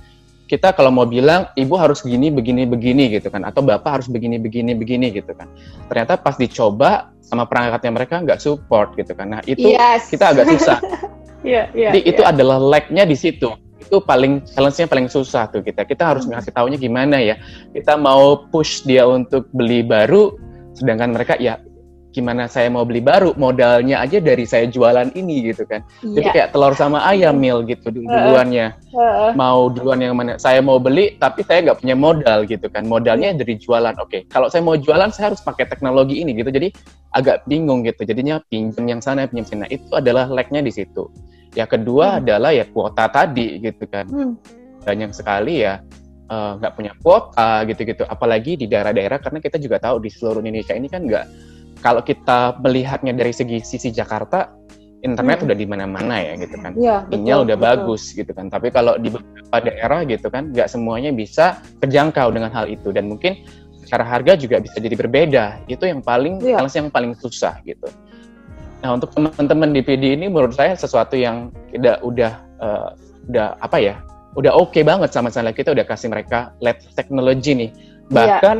kita 0.44 0.76
kalau 0.76 0.92
mau 0.92 1.08
bilang 1.08 1.48
ibu 1.56 1.72
harus 1.80 2.04
begini 2.04 2.28
begini 2.28 2.68
begini 2.68 3.08
gitu 3.16 3.32
kan 3.32 3.48
atau 3.48 3.64
bapak 3.64 4.00
harus 4.00 4.08
begini 4.12 4.36
begini 4.36 4.76
begini 4.76 5.08
gitu 5.08 5.32
kan 5.32 5.48
ternyata 5.88 6.20
pas 6.20 6.36
dicoba 6.36 7.08
sama 7.24 7.48
perangkatnya 7.48 7.88
mereka 7.88 8.20
nggak 8.20 8.44
support 8.44 8.92
gitu 8.92 9.16
kan 9.16 9.32
nah 9.32 9.40
itu 9.48 9.72
Yes. 9.72 10.12
kita 10.12 10.36
agak 10.36 10.52
susah 10.52 10.78
Iya, 11.44 11.62
iya. 11.76 11.90
jadi 11.92 12.00
itu 12.08 12.22
iya. 12.24 12.32
adalah 12.32 12.56
lag-nya 12.56 13.04
di 13.04 13.14
situ. 13.14 13.52
Itu 13.76 14.00
paling 14.00 14.48
challenge-nya 14.48 14.88
paling 14.88 15.12
susah 15.12 15.52
tuh 15.52 15.60
kita. 15.60 15.84
Kita 15.84 16.16
harus 16.16 16.24
Hmm. 16.24 16.40
ngasih 16.40 16.52
taunya 16.56 16.80
gimana 16.80 17.20
ya. 17.20 17.36
Kita 17.76 18.00
mau 18.00 18.48
push 18.48 18.88
dia 18.88 19.04
untuk 19.04 19.52
beli 19.52 19.84
baru, 19.84 20.32
sedangkan 20.72 21.12
mereka 21.12 21.36
ya 21.36 21.60
gimana 22.14 22.46
saya 22.46 22.70
mau 22.70 22.86
beli 22.86 23.02
baru, 23.02 23.34
modalnya 23.34 23.98
aja 23.98 24.22
dari 24.22 24.46
saya 24.46 24.70
jualan 24.70 25.10
ini 25.18 25.50
gitu 25.50 25.66
kan. 25.66 25.82
Jadi 25.98 26.22
Iya. 26.22 26.30
kayak 26.30 26.48
telur 26.54 26.70
sama 26.78 27.02
ayam 27.02 27.34
mil 27.34 27.66
gitu 27.66 27.90
dulu- 27.90 28.06
duluannya. 28.06 28.70
Heeh. 28.94 29.30
Mau 29.34 29.66
duluan 29.74 29.98
yang 29.98 30.14
mana? 30.14 30.38
Saya 30.38 30.62
mau 30.62 30.78
beli 30.78 31.18
tapi 31.18 31.42
saya 31.42 31.66
nggak 31.66 31.82
punya 31.82 31.98
modal 31.98 32.46
gitu 32.46 32.70
kan. 32.70 32.86
Modalnya 32.86 33.34
dari 33.34 33.58
jualan. 33.58 33.98
Oke, 33.98 34.30
kalau 34.30 34.46
saya 34.46 34.62
mau 34.62 34.78
jualan 34.78 35.10
saya 35.10 35.34
harus 35.34 35.42
pakai 35.42 35.66
teknologi 35.66 36.22
ini 36.22 36.38
gitu. 36.38 36.54
Jadi 36.54 36.70
agak 37.10 37.42
bingung 37.50 37.82
gitu. 37.82 38.06
Jadinya 38.06 38.38
pinjam 38.46 38.86
yang 38.86 39.02
sana, 39.02 39.26
pinjam 39.26 39.50
sini. 39.50 39.60
Nah, 39.66 39.70
itu 39.74 39.90
adalah 39.90 40.30
lag-nya 40.30 40.62
di 40.62 40.70
situ. 40.70 41.10
Yang 41.58 41.82
kedua 41.82 42.14
Hmm. 42.14 42.18
adalah 42.22 42.50
ya 42.54 42.62
kuota 42.70 43.10
tadi 43.10 43.58
gitu 43.58 43.90
kan. 43.90 44.06
Hmm. 44.06 44.38
Banyak 44.86 45.10
sekali 45.10 45.66
ya 45.66 45.82
eh, 46.24 46.52
nggak 46.56 46.72
punya 46.72 46.92
kuota 47.04 47.68
gitu-gitu. 47.68 48.00
Apalagi 48.08 48.56
di 48.56 48.64
daerah-daerah 48.64 49.20
karena 49.20 49.44
kita 49.44 49.60
juga 49.60 49.76
tahu 49.76 50.00
di 50.00 50.08
seluruh 50.08 50.40
Indonesia 50.40 50.72
ini 50.72 50.88
kan 50.88 51.04
nggak 51.04 51.26
kalau 51.84 52.00
kita 52.00 52.56
melihatnya 52.64 53.12
dari 53.12 53.36
segi 53.36 53.60
sisi 53.60 53.92
Jakarta 53.92 54.48
internet 55.04 55.44
Hmm. 55.44 55.46
udah 55.52 55.56
di 55.60 55.66
mana-mana 55.68 56.16
ya 56.16 56.32
gitu 56.40 56.56
kan. 56.56 56.72
Iya, 56.72 57.04
Sinyal 57.12 57.44
udah 57.44 57.56
betul. 57.60 57.68
bagus 57.68 58.02
gitu 58.16 58.32
kan. 58.32 58.48
Tapi 58.48 58.72
kalau 58.72 58.96
di 58.96 59.12
beberapa 59.12 59.56
daerah 59.60 60.00
gitu 60.08 60.32
kan 60.32 60.48
nggak 60.48 60.64
semuanya 60.64 61.12
bisa 61.12 61.60
terjangkau 61.84 62.32
dengan 62.32 62.48
hal 62.48 62.72
itu 62.72 62.88
dan 62.88 63.12
mungkin 63.12 63.44
secara 63.84 64.00
harga 64.00 64.32
juga 64.40 64.64
bisa 64.64 64.80
jadi 64.80 64.96
berbeda. 64.96 65.44
Itu 65.68 65.84
yang 65.84 66.00
paling 66.00 66.40
challenge 66.40 66.72
yang 66.72 66.88
paling 66.88 67.12
susah 67.20 67.60
gitu. 67.68 67.84
Nah 68.80 68.96
untuk 68.96 69.12
teman-teman 69.12 69.76
di 69.76 69.84
PD 69.84 70.16
ini 70.16 70.32
menurut 70.32 70.56
saya 70.56 70.72
sesuatu 70.72 71.20
yang 71.20 71.52
tidak 71.68 72.00
udah 72.00 72.32
eh, 72.64 72.90
udah 73.28 73.60
apa 73.60 73.76
ya 73.76 74.00
udah 74.40 74.56
oke 74.56 74.72
okay 74.72 74.82
banget 74.82 75.12
sama 75.12 75.28
Life 75.30 75.60
kita 75.60 75.76
udah 75.76 75.84
kasih 75.84 76.08
mereka 76.08 76.56
lab 76.64 76.80
teknologi 76.96 77.52
nih. 77.52 77.70
Iya. 77.70 78.40
Bahkan 78.40 78.56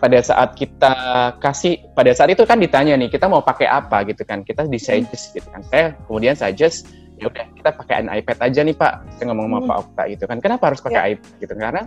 pada 0.00 0.18
saat 0.24 0.56
kita 0.56 0.92
kasih 1.38 1.76
pada 1.92 2.10
saat 2.16 2.32
itu 2.32 2.42
kan 2.48 2.56
ditanya 2.56 2.96
nih 2.96 3.12
kita 3.12 3.28
mau 3.28 3.44
pakai 3.44 3.68
apa? 3.68 4.02
gitu 4.08 4.24
kan. 4.24 4.40
Kita 4.42 4.64
di 4.66 4.80
suggest 4.80 5.36
gitu 5.36 5.46
kan. 5.52 5.60
Saya 5.68 5.92
kemudian 6.08 6.32
suggest 6.34 6.88
ya 7.20 7.28
udah 7.28 7.44
kita 7.52 7.70
pakai 7.76 7.94
an 8.00 8.08
iPad 8.08 8.38
aja 8.40 8.60
nih 8.64 8.72
Pak. 8.74 9.20
Saya 9.20 9.24
ngomong 9.30 9.46
sama 9.46 9.58
Hmm. 9.60 9.68
Pak 9.68 9.76
Okta 9.84 10.02
gitu 10.08 10.24
kan. 10.24 10.36
Kenapa 10.40 10.64
harus 10.72 10.80
pakai 10.80 11.00
iPad? 11.14 11.30
gitu. 11.38 11.52
Karena 11.52 11.82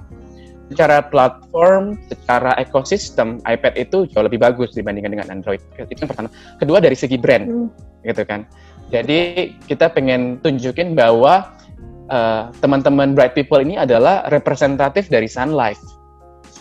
secara 0.69 0.97
platform 1.05 1.83
secara 2.07 2.51
ekosistem 2.61 3.41
iPad 3.43 3.73
itu 3.75 4.05
jauh 4.13 4.23
lebih 4.23 4.39
bagus 4.39 4.71
dibandingkan 4.77 5.11
dengan 5.17 5.27
Android. 5.33 5.59
Itu 5.75 6.05
yang 6.05 6.09
pertama. 6.13 6.29
Kedua 6.61 6.77
dari 6.79 6.93
segi 6.95 7.17
brand 7.17 7.45
Hmm. 7.49 7.67
gitu 8.05 8.23
kan. 8.23 8.45
Jadi 8.93 9.49
kita 9.65 9.89
pengen 9.89 10.37
tunjukin 10.45 10.93
bahwa 10.93 11.49
eh, 12.13 12.43
teman-teman 12.61 13.15
Bright 13.15 13.33
People 13.33 13.63
ini 13.63 13.79
adalah 13.79 14.27
representatif 14.29 15.07
dari 15.09 15.25
Sun 15.25 15.55
Life 15.55 15.79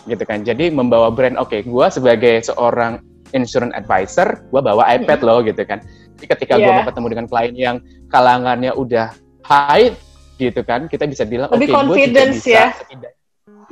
gitu 0.05 0.23
kan. 0.23 0.43
Jadi 0.43 0.69
membawa 0.69 1.09
brand, 1.09 1.39
oke, 1.39 1.63
gua 1.63 1.87
sebagai 1.87 2.43
seorang 2.43 2.99
insurance 3.31 3.73
advisor, 3.73 4.45
gua 4.51 4.61
bawa 4.61 4.83
iPad 4.93 5.19
loh 5.23 5.39
gitu 5.41 5.63
kan. 5.63 5.79
Jadi 6.19 6.25
ketika 6.27 6.53
gua 6.59 6.71
Iya. 6.71 6.77
mau 6.79 6.85
ketemu 6.87 7.07
dengan 7.09 7.25
klien 7.27 7.53
yang 7.55 7.77
kalangannya 8.07 8.71
udah 8.75 9.15
high 9.43 9.95
gitu 10.37 10.61
kan, 10.63 10.85
kita 10.87 11.07
bisa 11.07 11.23
bilang, 11.23 11.47
oke, 11.49 11.57
Lebih 11.59 11.67
gua 11.71 11.77
juga 11.77 11.87
confidence 11.87 12.35
bisa 12.43 12.51
ya. 12.51 12.67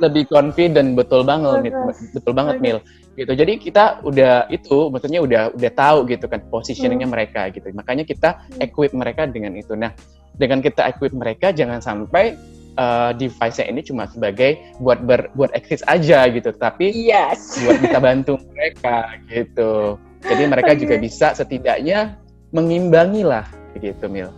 lebih 0.00 0.24
confident, 0.26 0.88
betul 0.98 1.22
banget, 1.22 1.70
betul 2.10 2.32
banget. 2.34 2.56
Mil. 2.58 2.78
Gitu. 3.12 3.28
Jadi 3.28 3.60
kita 3.60 4.00
udah 4.02 4.48
itu, 4.48 4.88
maksudnya 4.88 5.20
udah 5.20 5.52
udah 5.52 5.72
tahu 5.76 6.08
gitu 6.08 6.26
kan 6.32 6.40
positioningnya 6.48 7.04
Hmm. 7.06 7.14
mereka 7.14 7.52
gitu. 7.52 7.68
Makanya 7.76 8.08
kita 8.08 8.48
equip 8.56 8.96
mereka 8.96 9.28
dengan 9.28 9.52
itu. 9.52 9.76
Nah, 9.76 9.92
dengan 10.32 10.64
kita 10.64 10.88
equip 10.88 11.12
mereka, 11.12 11.52
jangan 11.52 11.84
sampai 11.84 12.32
uh, 12.78 13.10
device-nya 13.16 13.68
ini 13.68 13.80
cuma 13.84 14.08
sebagai 14.08 14.60
buat 14.80 15.02
ber, 15.04 15.32
buat 15.36 15.50
eksis 15.56 15.84
aja 15.88 16.28
gitu, 16.30 16.52
tapi 16.56 16.92
Yes. 16.92 17.60
buat 17.64 17.78
bisa 17.80 17.98
bantu 18.00 18.38
mereka 18.52 19.18
gitu. 19.28 19.96
Jadi 20.22 20.42
mereka 20.46 20.72
juga 20.78 20.94
bisa 21.02 21.34
setidaknya 21.34 22.14
mengimbangi 22.54 23.26
lah 23.26 23.48
gitu 23.80 24.06
Mil. 24.06 24.30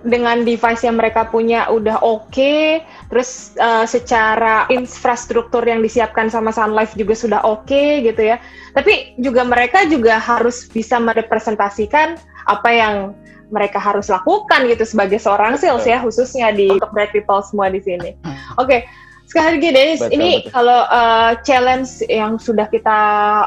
dengan 0.00 0.48
device 0.48 0.88
yang 0.88 0.96
mereka 0.96 1.28
punya 1.28 1.68
udah 1.68 2.00
oke, 2.00 2.80
terus 3.12 3.52
uh, 3.60 3.84
secara 3.84 4.64
infrastruktur 4.72 5.60
yang 5.60 5.84
disiapkan 5.84 6.32
sama 6.32 6.56
Sun 6.56 6.72
Life 6.72 6.96
juga 6.96 7.12
sudah 7.12 7.40
oke 7.44 8.00
gitu 8.00 8.16
ya. 8.32 8.40
Tapi 8.72 9.20
juga 9.20 9.44
mereka 9.44 9.84
juga 9.84 10.16
harus 10.16 10.64
bisa 10.72 10.96
merepresentasikan 10.96 12.16
apa 12.48 12.70
yang 12.72 13.12
mereka 13.50 13.82
harus 13.82 14.08
lakukan 14.08 14.66
gitu 14.70 14.86
sebagai 14.86 15.18
seorang 15.18 15.58
sales 15.58 15.84
ya, 15.84 15.98
khususnya 16.00 16.54
di 16.54 16.70
untuk 16.70 16.90
bright 16.94 17.10
people 17.10 17.42
semua 17.42 17.68
di 17.68 17.82
sini. 17.82 18.14
Oke, 18.56 18.86
sekali 19.30 19.58
lagi 19.58 19.70
Denis, 19.70 20.00
Betul, 20.02 20.14
ini 20.14 20.30
betul. 20.42 20.50
kalau 20.54 20.80
uh, 20.90 21.32
challenge 21.46 22.02
yang 22.10 22.38
sudah 22.38 22.66
kita 22.70 22.98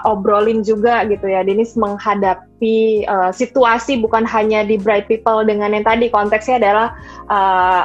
obrolin 0.08 0.64
juga 0.64 1.04
gitu 1.08 1.28
ya, 1.28 1.44
Denis 1.44 1.76
menghadapi 1.76 3.08
uh, 3.08 3.32
situasi 3.36 4.00
bukan 4.00 4.24
hanya 4.24 4.64
di 4.64 4.80
bright 4.80 5.08
people 5.12 5.44
dengan 5.44 5.76
yang 5.76 5.84
tadi 5.84 6.08
konteksnya 6.08 6.60
adalah 6.64 6.88
uh, 7.28 7.84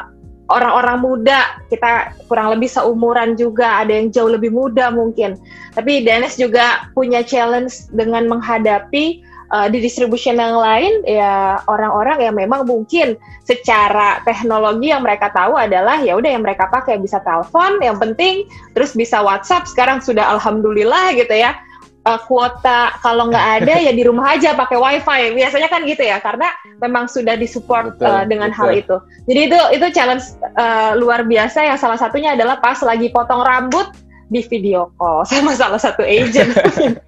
orang-orang 0.49 0.99
muda, 1.05 1.61
kita 1.69 2.17
kurang 2.25 2.57
lebih 2.57 2.73
seumuran 2.73 3.37
juga, 3.37 3.85
ada 3.85 3.93
yang 3.93 4.09
jauh 4.09 4.33
lebih 4.33 4.49
muda 4.49 4.89
mungkin. 4.89 5.37
Tapi 5.77 6.09
Dennis 6.09 6.41
juga 6.41 6.89
punya 6.97 7.21
challenge 7.21 7.93
dengan 7.93 8.25
menghadapi 8.33 9.21
uh, 9.53 9.69
di 9.69 9.79
distribution 9.81 10.37
yang 10.37 10.57
lain 10.57 11.05
ya 11.05 11.61
orang-orang 11.69 12.25
yang 12.25 12.35
memang 12.37 12.65
mungkin 12.69 13.17
secara 13.45 14.21
teknologi 14.25 14.93
yang 14.93 15.05
mereka 15.05 15.33
tahu 15.33 15.57
adalah 15.57 16.01
ya 16.05 16.17
udah 16.17 16.31
yang 16.31 16.45
mereka 16.45 16.69
pakai 16.69 17.01
bisa 17.01 17.21
telepon 17.25 17.81
yang 17.81 17.97
penting 17.97 18.45
terus 18.77 18.93
bisa 18.93 19.21
WhatsApp 19.25 19.69
sekarang 19.69 20.05
sudah 20.05 20.25
alhamdulillah 20.39 21.17
gitu 21.17 21.35
ya. 21.35 21.57
Uh, 22.07 22.17
kuota 22.25 22.95
kalau 23.05 23.29
nggak 23.29 23.47
ada 23.61 23.75
ya 23.85 23.93
di 23.93 24.01
rumah 24.01 24.33
aja 24.33 24.57
pakai 24.57 24.81
wifi. 24.81 25.21
Biasanya 25.37 25.69
kan 25.69 25.85
gitu 25.85 26.01
ya 26.01 26.17
karena 26.25 26.49
memang 26.81 27.05
sudah 27.05 27.37
disupport 27.37 28.01
Betul, 28.01 28.09
uh, 28.09 28.25
dengan 28.25 28.49
betul. 28.49 28.65
hal 28.65 28.71
itu. 28.73 28.97
Jadi 29.29 29.41
itu 29.53 29.59
itu 29.77 29.87
challenge 29.93 30.25
uh, 30.57 30.97
luar 30.97 31.29
biasa 31.29 31.69
yang 31.69 31.77
salah 31.77 32.01
satunya 32.01 32.33
adalah 32.33 32.65
pas 32.65 32.81
lagi 32.81 33.13
potong 33.13 33.45
rambut 33.45 33.93
di 34.33 34.41
video 34.41 34.89
call 34.97 35.25
sama 35.29 35.53
salah 35.53 35.81
satu 35.81 36.01
agent 36.01 36.53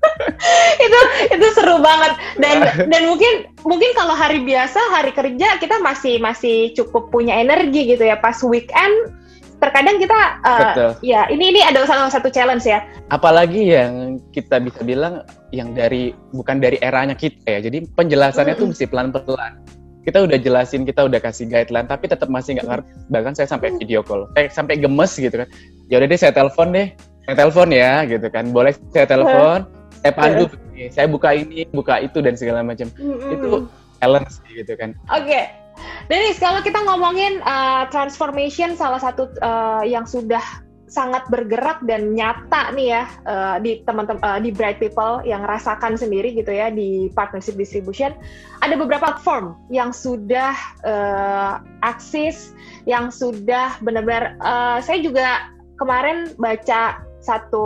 itu 0.86 1.00
itu 1.28 1.46
seru 1.52 1.76
banget 1.80 2.16
dan 2.40 2.64
dan 2.88 3.02
mungkin 3.04 3.48
mungkin 3.68 3.90
kalau 3.92 4.16
hari 4.16 4.40
biasa 4.42 4.80
hari 4.96 5.12
kerja 5.12 5.60
kita 5.60 5.76
masih 5.84 6.16
masih 6.18 6.72
cukup 6.72 7.12
punya 7.12 7.36
energi 7.36 7.84
gitu 7.96 8.08
ya 8.08 8.16
pas 8.16 8.40
weekend 8.40 9.12
terkadang 9.60 10.00
kita 10.00 10.40
uh, 10.40 10.60
Betul. 10.72 10.90
ya 11.04 11.28
ini 11.28 11.52
ini 11.52 11.60
ada 11.60 11.84
salah 11.84 12.08
satu 12.08 12.32
challenge 12.32 12.64
ya 12.64 12.80
Apalagi 13.10 13.74
yang 13.74 14.22
kita 14.30 14.62
bisa 14.62 14.86
bilang 14.86 15.26
yang 15.50 15.74
dari 15.74 16.14
bukan 16.30 16.62
dari 16.62 16.78
eranya 16.78 17.18
kita 17.18 17.58
ya. 17.58 17.58
Jadi 17.58 17.90
penjelasannya 17.98 18.54
tuh 18.54 18.70
mesti 18.70 18.86
pelan-pelan. 18.86 19.58
Kita 20.06 20.22
udah 20.24 20.38
jelasin, 20.38 20.86
kita 20.86 21.10
udah 21.10 21.18
kasih 21.18 21.50
guideline, 21.50 21.90
tapi 21.90 22.06
tetap 22.06 22.30
masih 22.30 22.56
nggak 22.56 22.70
ngerti. 22.70 22.90
Bahkan 23.10 23.32
saya 23.34 23.50
sampai 23.50 23.74
video 23.76 24.00
call, 24.06 24.30
saya 24.38 24.46
sampai 24.48 24.78
gemes 24.78 25.12
gitu 25.18 25.42
kan. 25.42 25.48
Ya 25.90 25.98
udah 25.98 26.08
deh 26.08 26.18
saya 26.22 26.32
telepon 26.32 26.70
deh, 26.70 26.94
saya 27.26 27.34
telepon 27.34 27.68
ya 27.74 27.92
gitu 28.06 28.26
kan. 28.30 28.44
Boleh 28.54 28.72
saya 28.94 29.10
telepon, 29.10 29.66
saya 30.00 30.12
pandu, 30.16 30.44
begini, 30.48 30.88
saya 30.88 31.06
buka 31.06 31.30
ini, 31.36 31.68
buka 31.68 32.00
itu 32.00 32.18
dan 32.24 32.34
segala 32.34 32.64
macam. 32.64 32.88
Itu 33.30 33.68
challenge 34.00 34.40
gitu 34.48 34.72
kan. 34.80 34.96
Oke. 35.12 35.52
Denis, 36.08 36.36
kalau 36.42 36.60
kita 36.60 36.82
ngomongin 36.82 37.40
uh, 37.46 37.88
transformation 37.88 38.74
salah 38.76 39.00
satu 39.00 39.30
uh, 39.40 39.84
yang 39.86 40.04
sudah 40.04 40.42
sangat 40.90 41.22
bergerak 41.30 41.78
dan 41.86 42.18
nyata 42.18 42.74
nih 42.74 42.98
ya 42.98 43.02
uh, 43.22 43.56
di 43.62 43.78
teman-teman 43.86 44.18
uh, 44.26 44.42
di 44.42 44.50
Bright 44.50 44.82
People 44.82 45.22
yang 45.22 45.46
rasakan 45.46 45.94
sendiri 45.94 46.34
gitu 46.34 46.50
ya 46.50 46.66
di 46.68 47.06
partnership 47.14 47.54
distribution 47.54 48.10
ada 48.58 48.74
beberapa 48.74 49.14
platform 49.14 49.54
yang 49.70 49.94
sudah 49.94 50.50
uh, 50.82 51.62
aksis 51.86 52.58
yang 52.90 53.14
sudah 53.14 53.78
benar-benar 53.86 54.34
uh, 54.42 54.82
saya 54.82 54.98
juga 54.98 55.54
kemarin 55.78 56.34
baca 56.42 56.98
satu 57.20 57.64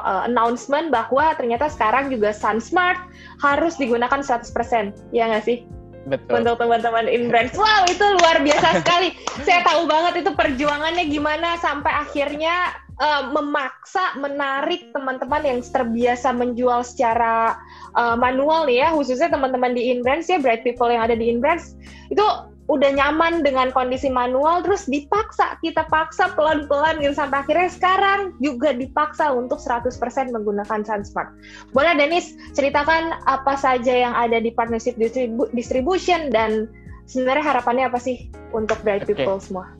uh, 0.00 0.24
announcement 0.24 0.88
bahwa 0.88 1.36
ternyata 1.36 1.68
sekarang 1.68 2.08
juga 2.08 2.32
SunSmart 2.32 2.98
harus 3.44 3.76
digunakan 3.76 4.20
100%. 4.20 5.12
Ya 5.12 5.28
nggak 5.28 5.44
sih? 5.44 5.68
Betul. 6.06 6.46
untuk 6.46 6.62
teman-teman 6.62 7.10
in 7.10 7.26
brands. 7.26 7.58
Wow, 7.58 7.82
itu 7.90 8.06
luar 8.22 8.38
biasa 8.38 8.68
sekali. 8.82 9.10
Saya 9.42 9.66
tahu 9.66 9.90
banget 9.90 10.22
itu 10.22 10.30
perjuangannya 10.38 11.10
gimana 11.10 11.58
sampai 11.58 11.90
akhirnya 11.90 12.78
uh, 13.02 13.34
memaksa 13.34 14.14
menarik 14.22 14.94
teman-teman 14.94 15.42
yang 15.42 15.58
terbiasa 15.66 16.30
menjual 16.30 16.86
secara 16.86 17.58
uh, 17.98 18.14
manual 18.14 18.70
nih 18.70 18.86
ya, 18.86 18.88
khususnya 18.94 19.34
teman-teman 19.34 19.74
di 19.74 19.90
in 19.90 20.06
brands 20.06 20.30
ya, 20.30 20.38
bright 20.38 20.62
people 20.62 20.86
yang 20.86 21.02
ada 21.02 21.18
di 21.18 21.26
in 21.26 21.42
brands 21.42 21.74
itu 22.06 22.22
udah 22.66 22.90
nyaman 22.98 23.46
dengan 23.46 23.70
kondisi 23.70 24.10
manual 24.10 24.62
terus 24.66 24.90
dipaksa 24.90 25.54
kita 25.62 25.86
paksa 25.86 26.34
pelan-pelan 26.34 26.98
gitu 26.98 27.14
sampai 27.14 27.46
akhirnya 27.46 27.70
sekarang 27.70 28.34
juga 28.42 28.74
dipaksa 28.74 29.30
untuk 29.30 29.62
100% 29.62 29.94
menggunakan 30.34 30.82
SunSmart. 30.82 31.30
Boleh 31.70 31.94
Denis 31.94 32.34
ceritakan 32.58 33.22
apa 33.30 33.54
saja 33.54 33.94
yang 33.94 34.14
ada 34.18 34.42
di 34.42 34.50
partnership 34.50 34.98
distribu- 34.98 35.50
distribution 35.54 36.34
dan 36.34 36.66
sebenarnya 37.06 37.54
harapannya 37.54 37.86
apa 37.86 38.02
sih 38.02 38.26
untuk 38.50 38.78
bright 38.82 39.06
people 39.06 39.38
semua? 39.38 39.70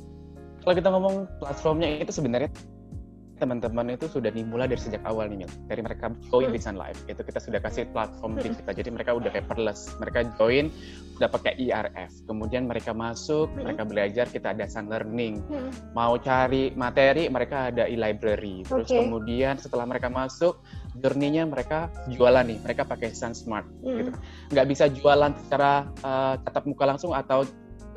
Kalau 0.62 0.74
kita 0.74 0.88
ngomong 0.90 1.14
platformnya 1.42 2.02
itu 2.02 2.10
sebenarnya 2.14 2.50
teman-teman 3.36 3.92
itu 3.92 4.08
sudah 4.08 4.32
dimulai 4.32 4.64
dari 4.64 4.80
sejak 4.80 5.04
awal 5.04 5.28
nih 5.28 5.44
Mil. 5.44 5.50
Dari 5.68 5.80
mereka 5.84 6.08
join 6.32 6.48
Hmm. 6.48 6.56
di 6.56 6.60
Life, 6.76 7.00
itu 7.08 7.20
kita 7.20 7.38
sudah 7.40 7.60
kasih 7.60 7.84
platform 7.92 8.40
Hmm. 8.40 8.52
kita. 8.56 8.70
Jadi 8.72 8.88
mereka 8.92 9.10
udah 9.12 9.30
paperless. 9.30 9.92
Mereka 10.00 10.36
join 10.40 10.72
udah 11.20 11.28
pakai 11.32 11.52
IRF. 11.60 12.12
Kemudian 12.24 12.68
mereka 12.68 12.96
masuk, 12.96 13.52
Hmm. 13.52 13.68
mereka 13.68 13.82
belajar, 13.84 14.26
kita 14.28 14.52
ada 14.56 14.64
Sun 14.68 14.88
Learning. 14.88 15.40
Mau 15.92 16.16
cari 16.20 16.72
materi, 16.76 17.28
mereka 17.28 17.72
ada 17.72 17.84
e-library. 17.88 18.64
Terus 18.64 18.88
Oke. 18.88 18.96
kemudian 19.00 19.60
setelah 19.60 19.84
mereka 19.84 20.08
masuk, 20.08 20.60
journey-nya 20.96 21.44
mereka 21.44 21.92
jualan 22.08 22.44
nih. 22.44 22.58
Mereka 22.64 22.88
pakai 22.88 23.12
Sun 23.12 23.36
Smart. 23.36 23.68
Gitu. 23.84 24.12
Hmm. 24.12 24.20
Nggak 24.52 24.66
bisa 24.68 24.84
jualan 24.88 25.32
secara 25.44 25.88
uh, 26.00 26.34
tatap 26.40 26.64
muka 26.64 26.84
langsung 26.88 27.12
atau 27.12 27.44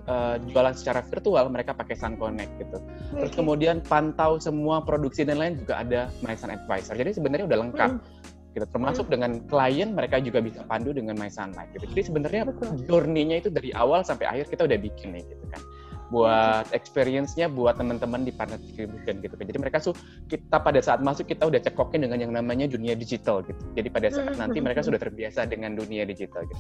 uh, 0.10 0.36
jualan 0.50 0.74
secara 0.74 1.06
virtual, 1.06 1.46
mereka 1.54 1.78
pakai 1.78 1.94
Sun 1.94 2.18
Connect 2.18 2.50
gitu. 2.58 2.78
Terus 3.14 3.34
kemudian 3.38 3.86
pantau 3.86 4.42
semua 4.42 4.82
produksi 4.82 5.22
dan 5.22 5.38
lain 5.38 5.62
juga 5.62 5.86
ada 5.86 6.10
My 6.26 6.34
Sun 6.34 6.50
Advisor. 6.50 6.98
Jadi 6.98 7.14
sebenarnya 7.14 7.46
udah 7.46 7.60
lengkap. 7.70 7.92
Hmm. 8.02 8.28
Gitu. 8.50 8.66
Termasuk 8.74 9.14
dengan 9.14 9.46
klien 9.46 9.94
mereka 9.94 10.18
juga 10.18 10.42
bisa 10.42 10.66
pandu 10.66 10.90
dengan 10.90 11.14
My 11.22 11.30
Sun 11.30 11.54
Life 11.54 11.70
gitu. 11.78 11.86
Jadi 11.94 12.02
sebenarnya 12.10 12.42
journey-nya 12.90 13.46
itu 13.46 13.54
dari 13.54 13.70
awal 13.78 14.02
sampai 14.02 14.26
akhir 14.26 14.50
kita 14.50 14.66
udah 14.66 14.80
bikin 14.82 15.14
nih 15.14 15.22
gitu 15.22 15.46
kan. 15.54 15.62
Buat 16.10 16.74
experience-nya 16.74 17.46
buat 17.54 17.78
teman-teman 17.78 18.26
di 18.26 18.34
partner 18.34 18.58
distribution 18.58 19.22
gitu 19.22 19.38
kan. 19.38 19.46
Jadi 19.46 19.60
mereka 19.62 19.78
su 19.78 19.94
kita 20.26 20.58
pada 20.66 20.82
saat 20.82 21.06
masuk 21.06 21.30
kita 21.30 21.46
udah 21.46 21.62
cekokin 21.62 22.10
dengan 22.10 22.18
yang 22.26 22.34
namanya 22.34 22.66
dunia 22.66 22.98
digital 22.98 23.46
gitu. 23.46 23.62
Jadi 23.78 23.88
pada 23.94 24.10
saat 24.10 24.34
Hmm. 24.34 24.42
nanti 24.42 24.58
mereka 24.58 24.82
sudah 24.82 24.98
terbiasa 24.98 25.46
dengan 25.46 25.78
dunia 25.78 26.10
digital 26.10 26.50
gitu. 26.50 26.58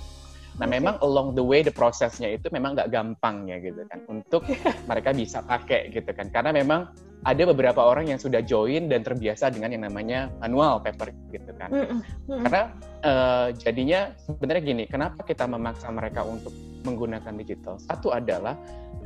Nah, 0.60 0.68
memang 0.68 1.00
along 1.00 1.40
the 1.40 1.44
way 1.44 1.64
the 1.64 1.72
prosesnya 1.72 2.36
itu 2.36 2.52
memang 2.52 2.76
nggak 2.76 2.92
gampang 2.92 3.48
ya 3.48 3.64
gitu 3.64 3.88
kan 3.88 4.04
untuk 4.12 4.44
mereka 4.90 5.16
bisa 5.16 5.40
pakai 5.40 5.88
gitu 5.90 6.12
kan. 6.12 6.28
Karena 6.30 6.52
memang 6.52 6.92
ada 7.24 7.44
beberapa 7.52 7.84
orang 7.84 8.12
yang 8.12 8.20
sudah 8.20 8.40
join 8.44 8.88
dan 8.88 9.04
terbiasa 9.04 9.52
dengan 9.52 9.76
yang 9.76 9.84
namanya 9.88 10.32
manual 10.40 10.80
paper 10.84 11.12
gitu 11.32 11.52
kan. 11.56 11.72
Mm 11.72 11.86
-hmm. 11.88 12.42
Karena 12.48 12.64
uh, 13.04 13.48
jadinya 13.56 14.00
sebenarnya 14.24 14.64
gini, 14.64 14.84
kenapa 14.88 15.24
kita 15.24 15.44
memaksa 15.48 15.92
mereka 15.92 16.24
untuk 16.24 16.52
menggunakan 16.88 17.36
digital? 17.36 17.76
Satu 17.80 18.12
adalah 18.16 18.56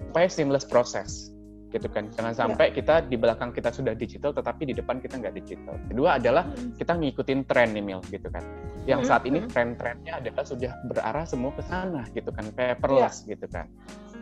supaya 0.09 0.29
seamless 0.29 0.65
proses 0.65 1.33
gitu 1.73 1.89
kan. 1.89 2.05
Jangan 2.13 2.33
sampai 2.38 2.69
yeah. 2.69 2.75
kita 2.77 2.95
di 3.09 3.17
belakang 3.17 3.49
kita 3.49 3.73
sudah 3.73 3.97
digital 3.97 4.29
tetapi 4.31 4.69
di 4.69 4.73
depan 4.77 5.01
kita 5.01 5.17
nggak 5.17 5.33
digital. 5.33 5.73
Kedua 5.89 6.21
adalah 6.21 6.45
kita 6.77 6.93
ngikutin 6.93 7.39
tren 7.49 7.73
nih 7.73 7.81
Mil 7.81 7.99
gitu 8.13 8.29
kan. 8.29 8.45
Yang 8.86 9.09
saat 9.09 9.23
ini 9.25 9.41
tren-trennya 9.49 10.21
adalah 10.21 10.45
sudah 10.45 10.71
berarah 10.86 11.25
semua 11.25 11.51
ke 11.57 11.65
sana 11.65 12.05
gitu 12.13 12.29
kan, 12.29 12.45
paperless 12.53 13.25
yeah. 13.25 13.33
gitu 13.33 13.45
kan. 13.49 13.65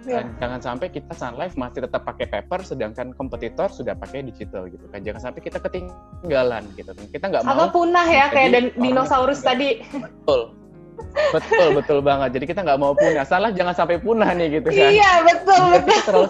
Yeah. 0.01 0.25
jangan 0.41 0.57
sampai 0.65 0.89
kita 0.89 1.13
Sun 1.13 1.37
Life 1.37 1.53
masih 1.53 1.85
tetap 1.85 2.01
pakai 2.09 2.25
paper, 2.25 2.65
sedangkan 2.65 3.13
kompetitor 3.13 3.69
sudah 3.69 3.93
pakai 3.93 4.25
digital 4.25 4.65
gitu 4.65 4.81
kan. 4.89 5.05
Jangan 5.05 5.29
sampai 5.29 5.41
kita 5.45 5.61
ketinggalan 5.61 6.65
gitu 6.73 6.89
kan. 6.89 7.05
Kita 7.05 7.25
nggak 7.29 7.43
mau. 7.45 7.53
Atau 7.53 7.67
punah 7.69 8.07
ya 8.09 8.33
kayak 8.33 8.49
dan 8.49 8.65
dinosaurus 8.81 9.45
tadi. 9.45 9.85
Betul. 9.93 10.57
betul 11.33 11.67
betul 11.77 11.99
banget. 12.01 12.29
Jadi 12.33 12.45
kita 12.49 12.61
nggak 12.65 12.79
mau 12.81 12.97
punah. 12.97 13.25
Salah 13.25 13.53
jangan 13.53 13.77
sampai 13.77 14.01
punah 14.01 14.33
nih 14.33 14.61
gitu 14.61 14.69
kan. 14.73 14.89
Iya 14.89 15.11
betul 15.21 15.63
betul. 15.77 15.85
Kita 15.85 16.01
terlalu 16.09 16.27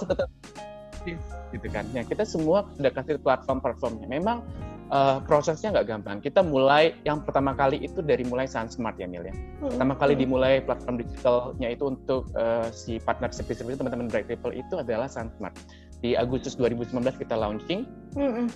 tetap 1.06 1.42
gitu 1.52 1.68
kan. 1.70 1.86
Ya 1.92 2.02
kita 2.06 2.24
semua 2.24 2.68
sudah 2.78 2.92
kasih 2.94 3.20
platform-platformnya. 3.20 4.08
Memang 4.08 4.44
uh, 4.92 5.18
prosesnya 5.24 5.74
nggak 5.74 5.88
gampang. 5.88 6.18
Kita 6.20 6.44
mulai 6.44 6.94
yang 7.08 7.24
pertama 7.24 7.56
kali 7.56 7.82
itu 7.82 8.04
dari 8.04 8.28
mulai 8.28 8.46
Smart 8.46 9.00
ya 9.00 9.08
Mil 9.08 9.26
ya. 9.26 9.34
Hmm. 9.34 9.74
Pertama 9.74 9.94
kali 9.98 10.14
hmm. 10.14 10.22
dimulai 10.22 10.54
platform 10.62 10.96
digitalnya 11.02 11.68
itu 11.72 11.84
untuk 11.90 12.30
uh, 12.36 12.68
si 12.70 13.00
partner 13.02 13.32
service 13.32 13.64
teman-teman 13.64 14.12
Bright 14.12 14.28
People 14.28 14.54
itu 14.54 14.78
adalah 14.78 15.08
Smart. 15.10 15.56
Di 16.02 16.18
Agustus 16.18 16.58
2019 16.60 17.02
kita 17.18 17.36
launching. 17.40 17.88
Hmm. 18.14 18.48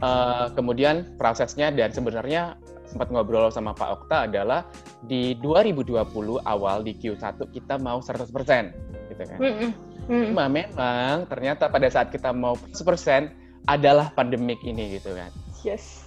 Uh, 0.00 0.48
kemudian 0.56 1.12
prosesnya 1.20 1.68
dan 1.68 1.92
sebenarnya 1.92 2.56
sempat 2.88 3.12
ngobrol 3.12 3.52
sama 3.52 3.76
Pak 3.76 3.88
Okta 4.00 4.24
adalah 4.24 4.64
di 5.04 5.36
2020 5.38 6.00
awal 6.42 6.82
di 6.82 6.96
Q1 6.96 7.36
kita 7.52 7.76
mau 7.76 8.00
100% 8.00 8.26
gitu 9.12 9.22
kan. 9.28 9.38
Hmm. 10.10 10.34
Hmm. 10.34 10.50
memang 10.50 11.30
ternyata 11.30 11.70
pada 11.70 11.86
saat 11.86 12.10
kita 12.10 12.34
mau 12.34 12.58
100% 12.74 13.30
adalah 13.70 14.10
pandemik 14.10 14.58
ini 14.66 14.98
gitu 14.98 15.14
kan. 15.14 15.30
Yes. 15.62 16.02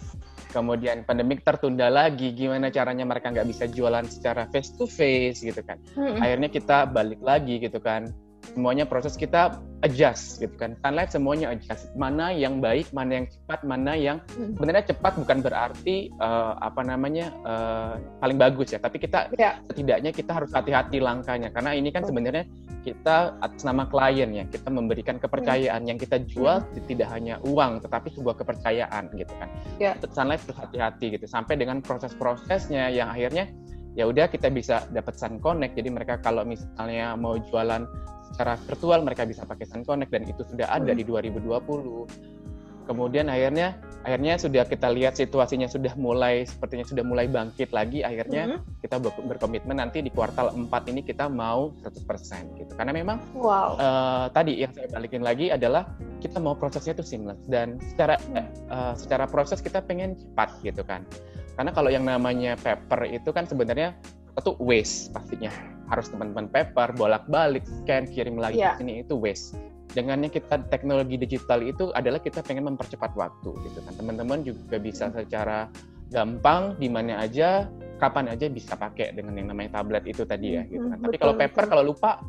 Kemudian 0.51 1.01
pandemik 1.01 1.41
tertunda 1.41 1.89
lagi, 1.89 2.29
gimana 2.35 2.69
caranya 2.69 3.07
mereka 3.09 3.33
nggak 3.33 3.49
bisa 3.49 3.65
jualan 3.65 4.05
secara 4.05 4.45
face 4.53 4.75
to 4.77 4.85
face 4.85 5.41
gitu 5.41 5.63
kan. 5.65 5.81
Hmm. 5.97 6.21
Akhirnya 6.21 6.49
kita 6.51 6.85
balik 6.85 7.23
lagi 7.25 7.57
gitu 7.57 7.81
kan. 7.81 8.11
Semuanya 8.53 8.85
proses 8.85 9.17
kita 9.17 9.57
adjust 9.81 10.37
gitu 10.37 10.53
kan. 10.59 10.77
Sun 10.83 10.93
Life 10.93 11.15
semuanya 11.15 11.55
adjust. 11.55 11.89
Mana 11.97 12.29
yang 12.29 12.61
baik, 12.61 12.91
mana 12.93 13.23
yang 13.23 13.27
cepat, 13.31 13.65
mana 13.65 13.97
yang 13.97 14.21
hmm. 14.35 14.59
sebenarnya 14.59 14.85
cepat 14.93 15.13
bukan 15.17 15.37
berarti 15.41 16.13
uh, 16.21 16.53
apa 16.61 16.81
namanya 16.85 17.33
uh, 17.47 17.97
paling 18.21 18.37
bagus 18.37 18.75
ya, 18.75 18.79
tapi 18.83 19.01
kita 19.01 19.33
yeah. 19.39 19.57
setidaknya 19.71 20.13
kita 20.13 20.37
harus 20.37 20.53
hati-hati 20.53 21.01
langkahnya 21.01 21.49
karena 21.49 21.73
ini 21.73 21.89
kan 21.89 22.05
sebenarnya 22.05 22.45
kita 22.83 23.39
atas 23.39 23.63
nama 23.63 23.87
klien 23.87 24.29
ya 24.29 24.43
kita 24.45 24.67
memberikan 24.67 25.15
kepercayaan 25.17 25.81
hmm. 25.83 25.89
yang 25.89 25.97
kita 25.97 26.19
jual 26.27 26.59
hmm. 26.59 26.83
tidak 26.85 27.09
hanya 27.09 27.39
uang 27.47 27.79
tetapi 27.79 28.11
sebuah 28.11 28.35
kepercayaan 28.37 29.09
gitu 29.15 29.33
kan 29.39 29.49
yeah. 29.79 29.95
Sun 30.11 30.29
Life 30.29 30.43
terus 30.43 30.59
hati-hati 30.59 31.15
gitu 31.15 31.25
sampai 31.25 31.55
dengan 31.55 31.79
proses-prosesnya 31.79 32.91
yang 32.91 33.09
akhirnya 33.09 33.49
ya 33.95 34.03
udah 34.05 34.27
kita 34.27 34.51
bisa 34.51 34.83
dapat 34.91 35.15
Sun 35.15 35.39
Connect 35.39 35.79
jadi 35.79 35.89
mereka 35.89 36.19
kalau 36.19 36.43
misalnya 36.43 37.15
mau 37.15 37.39
jualan 37.39 37.87
secara 38.33 38.59
virtual 38.67 38.99
mereka 39.05 39.23
bisa 39.23 39.47
pakai 39.47 39.65
Sun 39.65 39.87
Connect 39.87 40.11
dan 40.11 40.27
itu 40.27 40.43
sudah 40.43 40.67
ada 40.67 40.91
hmm. 40.91 40.99
di 40.99 41.03
2020 41.07 42.42
kemudian 42.83 43.31
akhirnya 43.31 43.79
akhirnya 44.03 44.35
sudah 44.35 44.67
kita 44.67 44.91
lihat 44.91 45.15
situasinya 45.15 45.67
sudah 45.71 45.95
mulai 45.95 46.43
sepertinya 46.43 46.83
sudah 46.83 47.03
mulai 47.07 47.31
bangkit 47.31 47.71
lagi 47.71 48.03
akhirnya 48.03 48.59
mm-hmm. 48.59 48.83
kita 48.83 48.99
ber 48.99 49.15
berkomitmen 49.15 49.79
nanti 49.79 50.03
di 50.03 50.11
kuartal 50.11 50.51
4 50.51 50.91
ini 50.91 51.01
kita 51.07 51.31
mau 51.31 51.71
100% 51.81 52.59
gitu 52.59 52.71
karena 52.75 52.91
memang 52.91 53.23
wow. 53.39 53.79
uh, 53.79 54.25
tadi 54.35 54.59
yang 54.59 54.75
saya 54.75 54.91
balikin 54.91 55.23
lagi 55.23 55.49
adalah 55.55 55.87
kita 56.19 56.43
mau 56.43 56.55
prosesnya 56.55 56.99
itu 56.99 57.03
seamless 57.03 57.39
dan 57.47 57.79
secara 57.95 58.19
mm. 58.19 58.47
uh, 58.67 58.93
secara 58.99 59.23
proses 59.23 59.63
kita 59.63 59.79
pengen 59.79 60.19
cepat 60.19 60.51
gitu 60.67 60.83
kan 60.83 61.07
karena 61.55 61.71
kalau 61.71 61.87
yang 61.87 62.03
namanya 62.03 62.59
paper 62.59 63.07
itu 63.07 63.31
kan 63.31 63.47
sebenarnya 63.47 63.95
itu 64.33 64.51
waste 64.57 65.13
pastinya 65.13 65.53
harus 65.87 66.09
teman-teman 66.09 66.49
paper 66.49 66.91
bolak-balik 66.97 67.63
scan 67.83 68.09
kirim 68.09 68.41
lagi 68.41 68.57
yeah. 68.57 68.73
ke 68.75 68.81
sini 68.81 69.05
itu 69.05 69.13
waste 69.15 69.55
dengannya 69.93 70.29
kita 70.29 70.65
teknologi 70.69 71.15
digital 71.15 71.61
itu 71.61 71.93
adalah 71.93 72.19
kita 72.19 72.41
pengen 72.41 72.73
mempercepat 72.73 73.13
waktu 73.13 73.49
gitu 73.69 73.79
kan. 73.85 73.93
Teman-teman 73.97 74.41
juga 74.41 74.77
bisa 74.81 75.13
secara 75.13 75.69
gampang 76.09 76.77
di 76.77 76.89
mana 76.89 77.21
aja 77.21 77.69
kapan 77.97 78.29
aja 78.33 78.49
bisa 78.51 78.75
pakai 78.75 79.15
dengan 79.15 79.37
yang 79.37 79.47
namanya 79.49 79.79
tablet 79.81 80.03
itu 80.09 80.25
tadi 80.25 80.57
ya 80.59 80.65
gitu 80.67 80.85
kan. 80.89 80.97
Tapi 80.99 81.15
kalau 81.21 81.33
paper 81.37 81.63
kalau 81.69 81.83
lupa 81.85 82.19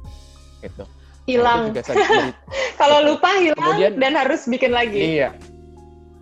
gitu. 0.61 0.85
Hilang. 1.25 1.73
nah, 1.73 2.37
kalau 2.81 3.01
lupa 3.01 3.33
hilang 3.41 3.57
kemudian, 3.57 3.97
dan 3.97 4.13
harus 4.13 4.45
bikin 4.45 4.77
lagi. 4.77 5.01
Iya 5.01 5.33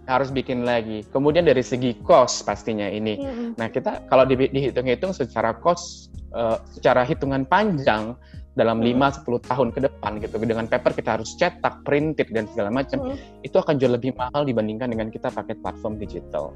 harus 0.07 0.35
bikin 0.35 0.67
lagi. 0.67 1.07
Kemudian 1.15 1.47
dari 1.47 1.63
segi 1.63 1.95
cost 2.03 2.43
pastinya 2.43 2.91
ini. 2.91 3.19
Mm-hmm. 3.23 3.49
Nah 3.59 3.69
kita 3.71 4.03
kalau 4.11 4.27
dihitung-hitung 4.27 5.15
secara 5.15 5.55
cost, 5.55 6.11
uh, 6.35 6.59
secara 6.75 7.07
hitungan 7.07 7.47
panjang 7.47 8.19
dalam 8.53 8.85
hmm. 8.85 9.01
5-10 9.01 9.49
tahun 9.49 9.69
ke 9.73 9.81
depan 9.89 10.13
gitu 10.21 10.37
dengan 10.45 10.69
paper 10.69 10.93
kita 10.93 11.11
harus 11.21 11.33
cetak, 11.41 11.85
printed 11.89 12.29
dan 12.31 12.45
segala 12.53 12.69
macam 12.69 13.01
hmm. 13.01 13.45
itu 13.45 13.57
akan 13.57 13.81
jauh 13.81 13.93
lebih 13.93 14.13
mahal 14.13 14.45
dibandingkan 14.45 14.93
dengan 14.93 15.09
kita 15.09 15.33
pakai 15.33 15.57
platform 15.57 15.97
digital. 15.97 16.53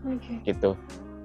Okay. 0.00 0.40
Gitu. 0.48 0.72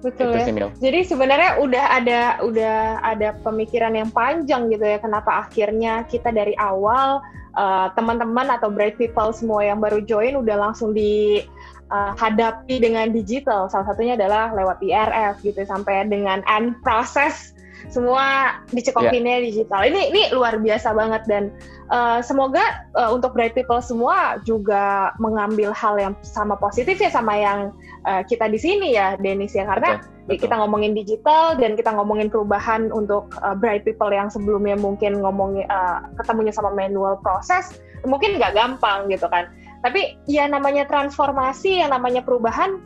Betul 0.04 0.36
itu 0.36 0.52
ya. 0.60 0.68
Jadi 0.76 1.00
sebenarnya 1.08 1.50
udah 1.64 1.84
ada 1.96 2.20
udah 2.44 3.00
ada 3.00 3.28
pemikiran 3.40 3.96
yang 3.96 4.12
panjang 4.12 4.68
gitu 4.68 4.84
ya 4.84 5.00
kenapa 5.00 5.48
akhirnya 5.48 6.04
kita 6.04 6.28
dari 6.28 6.52
awal 6.60 7.24
uh, 7.56 7.88
teman-teman 7.96 8.52
atau 8.52 8.68
bright 8.68 9.00
people 9.00 9.32
semua 9.32 9.64
yang 9.64 9.80
baru 9.80 10.04
join 10.04 10.36
udah 10.36 10.68
langsung 10.68 10.92
dihadapi 10.92 12.74
uh, 12.76 12.80
dengan 12.84 13.08
digital. 13.08 13.72
Salah 13.72 13.88
satunya 13.88 14.20
adalah 14.20 14.52
lewat 14.52 14.84
IRF 14.84 15.40
gitu 15.40 15.64
sampai 15.64 16.04
dengan 16.12 16.44
end 16.44 16.76
process 16.84 17.55
semua 17.88 18.58
dicekokinnya 18.74 19.40
yeah. 19.40 19.46
digital. 19.46 19.80
Ini 19.86 20.00
ini 20.10 20.22
luar 20.34 20.58
biasa 20.58 20.92
banget 20.92 21.22
dan 21.30 21.54
uh, 21.92 22.18
semoga 22.24 22.86
uh, 22.98 23.14
untuk 23.14 23.32
bright 23.32 23.54
people 23.54 23.78
semua 23.78 24.40
juga 24.42 25.14
mengambil 25.22 25.70
hal 25.70 25.96
yang 26.00 26.14
sama 26.24 26.58
positif 26.58 26.98
ya 26.98 27.10
sama 27.12 27.36
yang 27.36 27.70
uh, 28.08 28.22
kita 28.26 28.50
di 28.50 28.58
sini 28.58 28.96
ya 28.96 29.14
Denis 29.20 29.54
ya 29.54 29.66
karena 29.66 30.00
betul, 30.00 30.10
betul. 30.26 30.40
kita 30.48 30.54
ngomongin 30.58 30.92
digital 30.96 31.44
dan 31.58 31.78
kita 31.78 31.90
ngomongin 31.94 32.28
perubahan 32.28 32.90
untuk 32.90 33.30
uh, 33.40 33.54
bright 33.54 33.86
people 33.86 34.10
yang 34.10 34.32
sebelumnya 34.32 34.74
mungkin 34.74 35.22
ngomongin 35.22 35.68
uh, 35.70 36.06
ketemunya 36.18 36.50
sama 36.50 36.74
manual 36.74 37.18
proses 37.22 37.78
mungkin 38.06 38.38
nggak 38.38 38.54
gampang 38.54 39.10
gitu 39.10 39.26
kan. 39.26 39.50
Tapi 39.84 40.18
ya 40.26 40.50
namanya 40.50 40.86
transformasi, 40.88 41.84
yang 41.84 41.94
namanya 41.94 42.22
perubahan 42.24 42.80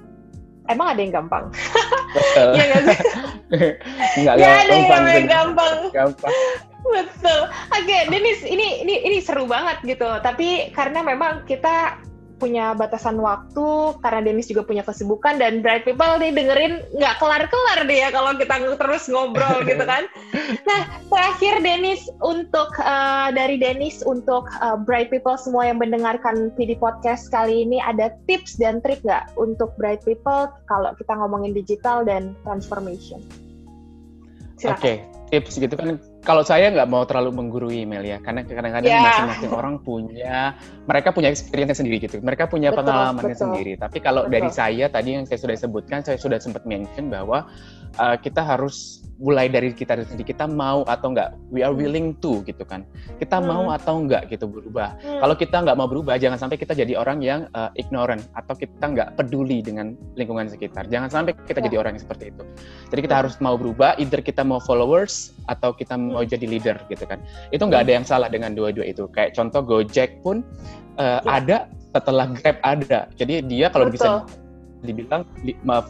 emang 0.68 0.92
ada 0.92 1.00
yang 1.00 1.12
gampang? 1.14 1.44
Iya 2.36 2.64
nggak 2.66 2.82
sih? 2.84 2.98
Nggak 4.22 4.34
ada 4.34 4.46
gampang, 4.66 5.02
yang 5.06 5.28
gampang. 5.30 5.76
Gampang. 5.94 6.34
Betul. 6.80 7.40
Oke, 7.46 7.86
okay, 7.86 8.00
Denis, 8.10 8.40
ini 8.42 8.82
ini 8.82 8.94
ini 9.06 9.18
seru 9.22 9.46
banget 9.46 9.78
gitu. 9.86 10.08
Tapi 10.22 10.74
karena 10.74 11.06
memang 11.06 11.46
kita 11.46 11.98
punya 12.40 12.72
batasan 12.72 13.20
waktu 13.20 13.94
karena 14.00 14.24
Dennis 14.24 14.48
juga 14.48 14.64
punya 14.64 14.80
kesibukan 14.80 15.36
dan 15.36 15.60
Bright 15.60 15.84
People 15.84 16.16
nih 16.16 16.32
dengerin 16.32 16.80
nggak 16.96 17.20
kelar-kelar 17.20 17.84
deh 17.84 17.98
ya 18.00 18.08
kalau 18.08 18.32
kita 18.34 18.56
terus 18.80 19.04
ngobrol 19.12 19.60
gitu 19.70 19.84
kan. 19.84 20.08
Nah 20.64 20.80
terakhir 21.12 21.60
Dennis 21.60 22.08
untuk 22.24 22.72
uh, 22.80 23.28
dari 23.30 23.60
Dennis 23.60 24.00
untuk 24.08 24.48
uh, 24.64 24.80
Bright 24.80 25.12
People 25.12 25.36
semua 25.36 25.68
yang 25.68 25.76
mendengarkan 25.76 26.48
PD 26.56 26.80
podcast 26.80 27.28
kali 27.28 27.68
ini 27.68 27.76
ada 27.84 28.16
tips 28.24 28.56
dan 28.56 28.80
trik 28.80 29.04
nggak 29.04 29.36
untuk 29.36 29.76
Bright 29.76 30.00
People 30.08 30.48
kalau 30.64 30.96
kita 30.96 31.12
ngomongin 31.12 31.52
digital 31.52 32.02
dan 32.02 32.32
transformation? 32.48 33.20
Oke, 34.64 34.76
okay. 34.76 34.96
tips 35.28 35.56
gitu 35.60 35.76
kan 35.76 36.00
kalau 36.20 36.44
saya 36.44 36.68
nggak 36.68 36.88
mau 36.88 37.08
terlalu 37.08 37.32
menggurui 37.32 37.88
Mel 37.88 38.04
ya, 38.04 38.20
karena 38.20 38.44
kadang-kadang 38.44 38.92
yeah. 38.92 39.04
masing-masing 39.08 39.52
orang 39.56 39.74
punya, 39.80 40.52
mereka 40.84 41.16
punya 41.16 41.32
experience 41.32 41.80
sendiri 41.80 41.96
gitu, 41.96 42.20
mereka 42.20 42.44
punya 42.44 42.68
betul, 42.70 42.92
pengalamannya 42.92 43.32
betul. 43.32 43.44
sendiri. 43.48 43.72
Tapi 43.80 43.98
kalau 44.04 44.28
betul. 44.28 44.34
dari 44.36 44.50
saya 44.52 44.84
tadi 44.92 45.16
yang 45.16 45.24
saya 45.24 45.40
sudah 45.40 45.56
sebutkan, 45.56 46.04
saya 46.04 46.20
sudah 46.20 46.36
sempat 46.36 46.68
mention 46.68 47.08
bahwa 47.08 47.48
uh, 47.98 48.16
kita 48.20 48.44
harus 48.44 49.00
mulai 49.20 49.52
dari 49.52 49.76
kita 49.76 50.00
sendiri 50.00 50.32
kita 50.32 50.48
mau 50.48 50.80
atau 50.88 51.12
enggak 51.12 51.36
we 51.52 51.60
are 51.60 51.76
hmm. 51.76 51.84
willing 51.84 52.08
to 52.24 52.40
gitu 52.48 52.64
kan 52.64 52.88
kita 53.20 53.36
hmm. 53.36 53.46
mau 53.52 53.64
atau 53.68 54.00
enggak 54.00 54.32
gitu 54.32 54.48
berubah 54.48 54.96
hmm. 54.96 55.20
kalau 55.20 55.34
kita 55.36 55.56
nggak 55.60 55.76
mau 55.76 55.84
berubah 55.84 56.16
jangan 56.16 56.40
sampai 56.40 56.56
kita 56.56 56.72
jadi 56.72 56.96
orang 56.96 57.20
yang 57.20 57.44
uh, 57.52 57.68
ignorant 57.76 58.24
atau 58.32 58.56
kita 58.56 58.80
nggak 58.80 59.20
peduli 59.20 59.60
dengan 59.60 59.92
lingkungan 60.16 60.48
sekitar 60.48 60.88
jangan 60.88 61.12
sampai 61.12 61.36
kita 61.44 61.60
ya. 61.60 61.68
jadi 61.68 61.76
orang 61.84 62.00
yang 62.00 62.02
seperti 62.08 62.32
itu 62.32 62.42
jadi 62.88 63.00
kita 63.04 63.14
hmm. 63.14 63.22
harus 63.28 63.34
mau 63.44 63.54
berubah 63.60 64.00
either 64.00 64.24
kita 64.24 64.40
mau 64.40 64.58
followers 64.58 65.36
atau 65.52 65.76
kita 65.76 66.00
mau 66.00 66.24
jadi 66.24 66.48
leader 66.48 66.80
gitu 66.88 67.04
kan 67.04 67.20
itu 67.52 67.60
nggak 67.60 67.84
ada 67.84 67.92
yang 68.00 68.06
salah 68.08 68.32
dengan 68.32 68.56
dua-dua 68.56 68.88
itu 68.88 69.04
kayak 69.12 69.36
contoh 69.36 69.60
Gojek 69.60 70.24
pun 70.24 70.40
uh, 70.96 71.20
ya. 71.20 71.28
ada 71.28 71.56
setelah 71.92 72.26
Grab 72.40 72.56
ada 72.64 73.12
jadi 73.20 73.44
dia 73.44 73.68
kalau 73.68 73.92
bisa 73.92 74.24
dibilang 74.80 75.22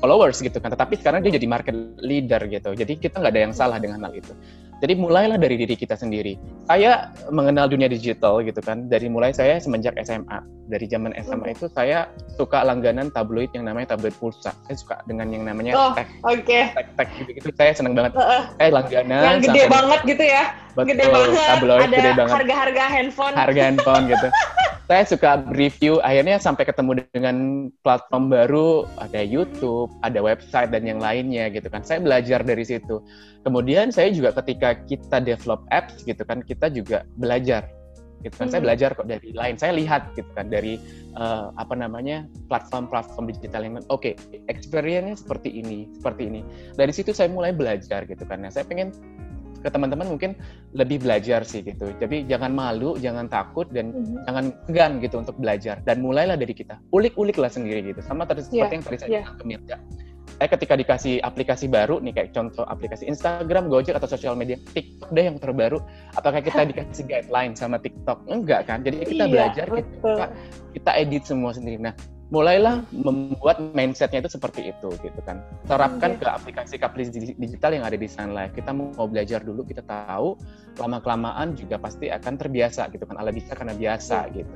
followers 0.02 0.42
gitu 0.42 0.58
kan 0.58 0.74
tetapi 0.74 0.98
sekarang 0.98 1.22
dia 1.22 1.38
jadi 1.38 1.46
market 1.46 1.76
leader 2.02 2.42
gitu 2.50 2.74
jadi 2.74 2.92
kita 2.98 3.22
nggak 3.22 3.32
ada 3.32 3.42
yang 3.48 3.54
salah 3.54 3.78
dengan 3.78 4.02
hal 4.06 4.12
itu 4.14 4.34
jadi 4.80 4.96
mulailah 4.96 5.36
dari 5.36 5.60
diri 5.60 5.76
kita 5.76 5.92
sendiri. 5.92 6.40
Saya 6.64 7.12
mengenal 7.28 7.68
dunia 7.68 7.84
digital 7.84 8.40
gitu 8.40 8.64
kan. 8.64 8.88
Dari 8.88 9.12
mulai 9.12 9.36
saya 9.36 9.60
semenjak 9.60 9.92
SMA. 10.00 10.40
Dari 10.72 10.88
zaman 10.88 11.12
SMA 11.20 11.52
itu 11.52 11.68
saya 11.68 12.08
suka 12.40 12.64
langganan 12.64 13.12
tabloid 13.12 13.52
yang 13.52 13.68
namanya 13.68 13.92
tabloid 13.92 14.16
pulsa. 14.16 14.56
Saya 14.64 14.76
suka 14.80 14.96
dengan 15.04 15.28
yang 15.28 15.44
namanya 15.44 15.76
oh, 15.76 15.92
tech. 15.92 16.08
Oke. 16.24 16.40
Okay. 16.48 16.62
Tech, 16.72 16.88
tech 16.96 17.08
gitu, 17.12 17.30
gitu. 17.36 17.48
Saya 17.60 17.76
seneng 17.76 17.92
banget. 17.92 18.16
Uh, 18.16 18.24
uh. 18.24 18.42
Saya 18.56 18.70
langganan. 18.72 19.20
Yang 19.20 19.38
gede 19.52 19.62
banget 19.68 20.00
gitu 20.08 20.24
ya. 20.24 20.44
Betul, 20.74 20.94
gede 20.94 21.04
banget. 21.10 21.46
Tabloid 21.48 21.80
Ada 21.80 21.96
gede 21.96 22.12
banget. 22.14 22.32
harga-harga 22.34 22.84
handphone. 22.88 23.34
Harga 23.34 23.62
handphone 23.66 24.04
gitu. 24.08 24.28
saya 24.90 25.06
suka 25.06 25.46
review 25.54 26.02
akhirnya 26.02 26.42
sampai 26.42 26.66
ketemu 26.66 27.06
dengan 27.14 27.70
platform 27.86 28.26
baru 28.26 28.82
ada 28.98 29.22
YouTube 29.22 29.86
ada 30.02 30.18
website 30.18 30.74
dan 30.74 30.82
yang 30.82 30.98
lainnya 30.98 31.46
gitu 31.46 31.70
kan 31.70 31.86
saya 31.86 32.02
belajar 32.02 32.42
dari 32.42 32.66
situ 32.66 32.98
kemudian 33.46 33.94
saya 33.94 34.10
juga 34.10 34.34
ketika 34.42 34.74
kita 34.90 35.22
develop 35.22 35.62
apps 35.70 36.02
gitu 36.02 36.26
kan 36.26 36.42
kita 36.42 36.66
juga 36.74 37.06
belajar 37.22 37.70
gitu 38.26 38.34
kan 38.34 38.50
hmm. 38.50 38.52
saya 38.58 38.62
belajar 38.66 38.90
kok 38.98 39.06
dari 39.06 39.30
lain 39.30 39.54
saya 39.54 39.78
lihat 39.78 40.10
gitu 40.18 40.26
kan 40.34 40.50
dari 40.50 40.74
uh, 41.14 41.54
apa 41.54 41.78
namanya 41.78 42.26
platform-platform 42.50 43.30
digital 43.30 43.62
yang 43.62 43.78
oke 43.94 44.02
okay, 44.02 44.18
experience 44.50 45.22
seperti 45.22 45.54
ini 45.54 45.86
seperti 46.02 46.26
ini 46.34 46.42
dari 46.74 46.90
situ 46.90 47.14
saya 47.14 47.30
mulai 47.30 47.54
belajar 47.54 48.02
gitu 48.10 48.26
kan 48.26 48.42
nah 48.42 48.50
saya 48.50 48.66
pengen 48.66 48.90
ke 49.60 49.68
teman-teman 49.68 50.08
mungkin 50.08 50.36
lebih 50.72 51.04
belajar 51.04 51.44
sih 51.44 51.60
gitu. 51.60 51.92
Jadi 52.00 52.24
jangan 52.26 52.52
malu, 52.52 52.96
jangan 52.96 53.28
takut 53.28 53.68
dan 53.70 53.92
mm-hmm. 53.92 54.24
jangan 54.26 54.44
enggan 54.68 54.92
gitu 55.04 55.16
untuk 55.20 55.36
belajar 55.36 55.78
dan 55.84 56.00
mulailah 56.00 56.36
dari 56.36 56.52
kita. 56.56 56.80
Ulik-uliklah 56.90 57.52
sendiri 57.52 57.92
gitu. 57.92 58.00
Sama 58.00 58.24
tadi 58.24 58.44
seperti 58.44 58.60
yeah. 58.60 58.72
yang 58.72 58.84
tadi 58.84 58.96
saya 58.96 59.08
yeah. 59.08 59.22
bilang 59.24 59.36
ke 59.36 59.44
Mirja. 59.44 59.76
Saya 60.40 60.48
ketika 60.56 60.72
dikasih 60.72 61.14
aplikasi 61.20 61.68
baru 61.68 62.00
nih 62.00 62.16
kayak 62.16 62.30
contoh 62.32 62.64
aplikasi 62.64 63.04
Instagram, 63.04 63.68
Gojek 63.68 63.92
atau 63.92 64.08
sosial 64.08 64.32
media, 64.32 64.56
TikTok 64.72 65.12
deh 65.12 65.28
yang 65.28 65.36
terbaru. 65.36 65.84
Apakah 66.16 66.40
kita 66.40 66.64
dikasih 66.72 67.04
guideline 67.04 67.52
sama 67.52 67.76
TikTok? 67.76 68.24
Enggak 68.24 68.64
kan? 68.64 68.80
Jadi 68.80 69.04
kita 69.04 69.28
iya, 69.28 69.32
belajar, 69.32 69.66
kita, 69.68 70.24
kita 70.72 70.90
edit 70.96 71.28
semua 71.28 71.52
sendiri. 71.52 71.76
Nah, 71.84 71.92
mulailah 72.30 72.86
membuat 72.94 73.58
mindsetnya 73.74 74.22
itu 74.22 74.30
seperti 74.38 74.70
itu 74.70 74.88
gitu 75.02 75.20
kan. 75.26 75.42
Terapkan 75.66 76.14
okay. 76.16 76.22
ke 76.22 76.28
aplikasi-aplikasi 76.30 77.34
digital 77.36 77.74
yang 77.74 77.84
ada 77.84 77.98
di 77.98 78.06
Sun 78.06 78.32
Life 78.32 78.54
kita 78.54 78.70
mau 78.70 79.06
belajar 79.10 79.42
dulu 79.42 79.66
kita 79.66 79.82
tahu 79.82 80.38
lama 80.78 81.02
kelamaan 81.02 81.58
juga 81.58 81.76
pasti 81.82 82.06
akan 82.06 82.38
terbiasa 82.38 82.86
gitu 82.94 83.02
kan. 83.02 83.18
Ala 83.18 83.34
bisa 83.34 83.52
karena 83.58 83.74
biasa 83.74 84.30
yeah. 84.30 84.42
gitu. 84.42 84.54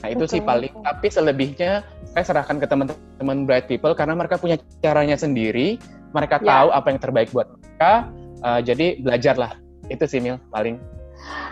Nah 0.00 0.08
itu 0.08 0.24
sih 0.30 0.40
paling 0.40 0.72
tapi 0.86 1.10
selebihnya 1.10 1.82
saya 2.14 2.24
serahkan 2.24 2.62
ke 2.62 2.66
teman-teman 2.70 3.38
bright 3.44 3.66
people 3.66 3.92
karena 3.92 4.14
mereka 4.14 4.38
punya 4.38 4.56
caranya 4.78 5.18
sendiri. 5.18 5.82
Mereka 6.14 6.40
yeah. 6.40 6.46
tahu 6.46 6.68
apa 6.70 6.86
yang 6.94 7.00
terbaik 7.02 7.28
buat 7.34 7.50
mereka. 7.58 8.06
Uh, 8.40 8.62
jadi 8.62 9.02
belajarlah. 9.02 9.58
Itu 9.90 10.06
sih 10.06 10.22
Mil 10.22 10.38
paling 10.54 10.78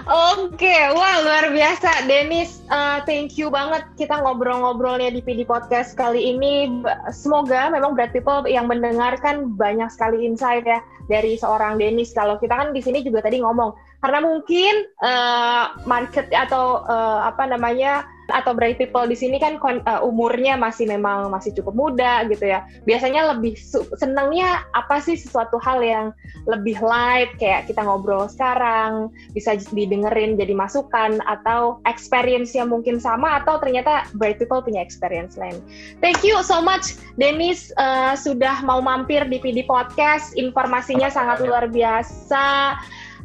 Oke, 0.09 0.76
wah 0.96 1.20
luar 1.20 1.52
biasa, 1.52 2.09
Dennis. 2.09 2.64
Uh, 2.72 3.04
thank 3.04 3.37
you 3.37 3.52
banget 3.52 3.85
kita 4.00 4.16
ngobrol-ngobrolnya 4.16 5.12
di 5.12 5.20
PD 5.20 5.44
Podcast 5.44 5.92
kali 5.92 6.33
ini. 6.33 6.81
Semoga 7.12 7.68
memang 7.68 7.92
Brad 7.92 8.16
People 8.16 8.48
yang 8.48 8.72
mendengarkan 8.72 9.52
banyak 9.52 9.92
sekali 9.92 10.24
insight 10.24 10.64
ya 10.64 10.81
dari 11.12 11.37
seorang 11.37 11.76
Dennis. 11.76 12.16
Kalau 12.16 12.40
kita 12.40 12.57
kan 12.57 12.72
di 12.72 12.81
sini 12.81 13.04
juga 13.04 13.20
tadi 13.20 13.44
ngomong, 13.44 13.76
karena 14.00 14.18
mungkin 14.24 14.74
uh, 15.04 15.76
market 15.85 16.33
atau 16.33 16.88
uh, 16.88 17.28
apa 17.28 17.44
namanya 17.44 18.09
atau 18.28 18.52
bright 18.52 18.76
people 18.76 19.04
di 19.08 19.16
sini 19.16 19.40
kan 19.40 19.56
uh, 19.60 20.00
umurnya 20.04 20.60
masih 20.60 20.84
memang 20.84 21.32
masih 21.32 21.52
cukup 21.56 21.74
muda 21.74 22.24
gitu 22.28 22.44
ya. 22.44 22.64
Biasanya 22.84 23.34
lebih 23.36 23.56
senangnya 23.96 24.64
apa 24.76 25.00
sih 25.00 25.16
sesuatu 25.16 25.56
hal 25.60 25.80
yang 25.80 26.06
lebih 26.44 26.76
light 26.84 27.32
kayak 27.40 27.68
kita 27.68 27.80
ngobrol 27.80 28.28
sekarang 28.28 29.08
bisa 29.32 29.56
didengerin 29.72 30.36
jadi 30.36 30.52
masukan 30.52 31.24
atau 31.24 31.80
experience 31.88 32.52
yang 32.52 32.68
mungkin 32.68 33.00
sama 33.00 33.40
atau 33.40 33.56
ternyata 33.60 34.04
bright 34.20 34.36
people 34.36 34.60
punya 34.60 34.84
experience 34.84 35.40
lain. 35.40 35.56
Thank 36.04 36.20
you 36.22 36.40
so 36.44 36.60
much 36.60 37.00
Dennis 37.16 37.72
uh, 37.80 38.12
sudah 38.12 38.60
mau 38.62 38.84
mampir 38.84 39.24
di 39.26 39.40
PD 39.40 39.64
Podcast. 39.64 40.36
Informasinya 40.36 41.08
sangat 41.08 41.40
luar 41.40 41.66
biasa 41.72 42.76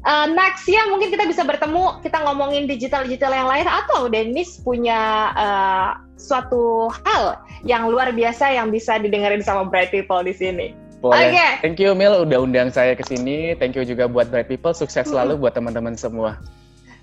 uh, 0.07 0.27
next 0.31 0.67
ya 0.67 0.85
mungkin 0.87 1.11
kita 1.11 1.27
bisa 1.27 1.43
bertemu 1.43 1.99
kita 2.03 2.23
ngomongin 2.23 2.67
digital-digital 2.67 3.31
yang 3.31 3.47
lain 3.49 3.67
atau 3.67 4.07
Dennis 4.07 4.59
punya 4.61 5.31
uh, 5.35 5.89
suatu 6.15 6.91
hal 7.03 7.39
yang 7.67 7.91
luar 7.91 8.15
biasa 8.15 8.53
yang 8.55 8.71
bisa 8.71 8.99
didengarin 8.99 9.43
sama 9.43 9.67
Bright 9.67 9.91
People 9.91 10.23
di 10.23 10.35
sini. 10.35 10.71
Boleh. 11.03 11.35
Okay. 11.35 11.51
Thank 11.59 11.83
you 11.83 11.91
Mil 11.91 12.23
udah 12.23 12.39
undang 12.47 12.71
saya 12.71 12.95
ke 12.95 13.03
sini. 13.03 13.59
Thank 13.59 13.75
you 13.75 13.83
juga 13.83 14.07
buat 14.07 14.31
Bright 14.31 14.47
People. 14.47 14.71
Sukses 14.71 15.03
selalu 15.03 15.35
buat 15.35 15.51
teman-teman 15.51 15.99
semua. 15.99 16.39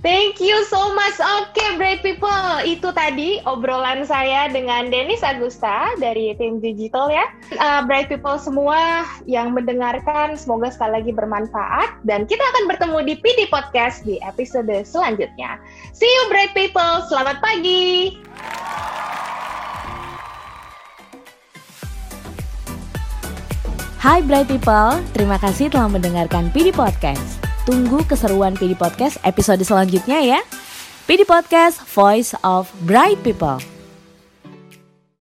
Thank 0.01 0.41
you 0.41 0.65
so 0.65 0.97
much. 0.97 1.21
Oke, 1.21 1.53
okay, 1.53 1.77
Bright 1.77 2.01
People. 2.01 2.65
Itu 2.65 2.89
tadi 2.97 3.37
obrolan 3.45 4.09
saya 4.09 4.49
dengan 4.49 4.89
Denis 4.89 5.21
Agusta 5.21 5.93
dari 6.01 6.33
tim 6.41 6.57
digital 6.57 7.13
ya. 7.13 7.29
Uh, 7.61 7.85
Bright 7.85 8.09
People 8.09 8.41
semua 8.41 9.05
yang 9.29 9.53
mendengarkan, 9.53 10.41
semoga 10.41 10.73
sekali 10.73 11.05
lagi 11.05 11.13
bermanfaat. 11.13 12.01
Dan 12.09 12.25
kita 12.25 12.41
akan 12.41 12.65
bertemu 12.73 12.99
di 13.13 13.15
PD 13.21 13.53
Podcast 13.53 14.01
di 14.09 14.17
episode 14.25 14.73
selanjutnya. 14.89 15.61
See 15.93 16.09
you, 16.09 16.33
Bright 16.33 16.57
People. 16.57 17.05
Selamat 17.05 17.37
pagi. 17.45 18.17
Hai 24.01 24.25
Bright 24.25 24.49
People, 24.49 25.05
terima 25.13 25.37
kasih 25.37 25.69
telah 25.69 25.93
mendengarkan 25.93 26.49
PD 26.57 26.73
Podcast. 26.73 27.50
Tunggu 27.71 28.03
keseruan 28.03 28.59
PD 28.59 28.75
Podcast 28.75 29.23
episode 29.23 29.63
selanjutnya 29.63 30.19
ya. 30.19 30.43
PD 31.07 31.23
Podcast, 31.23 31.79
Voice 31.95 32.35
of 32.43 32.67
Bright 32.83 33.23
People. 33.23 33.63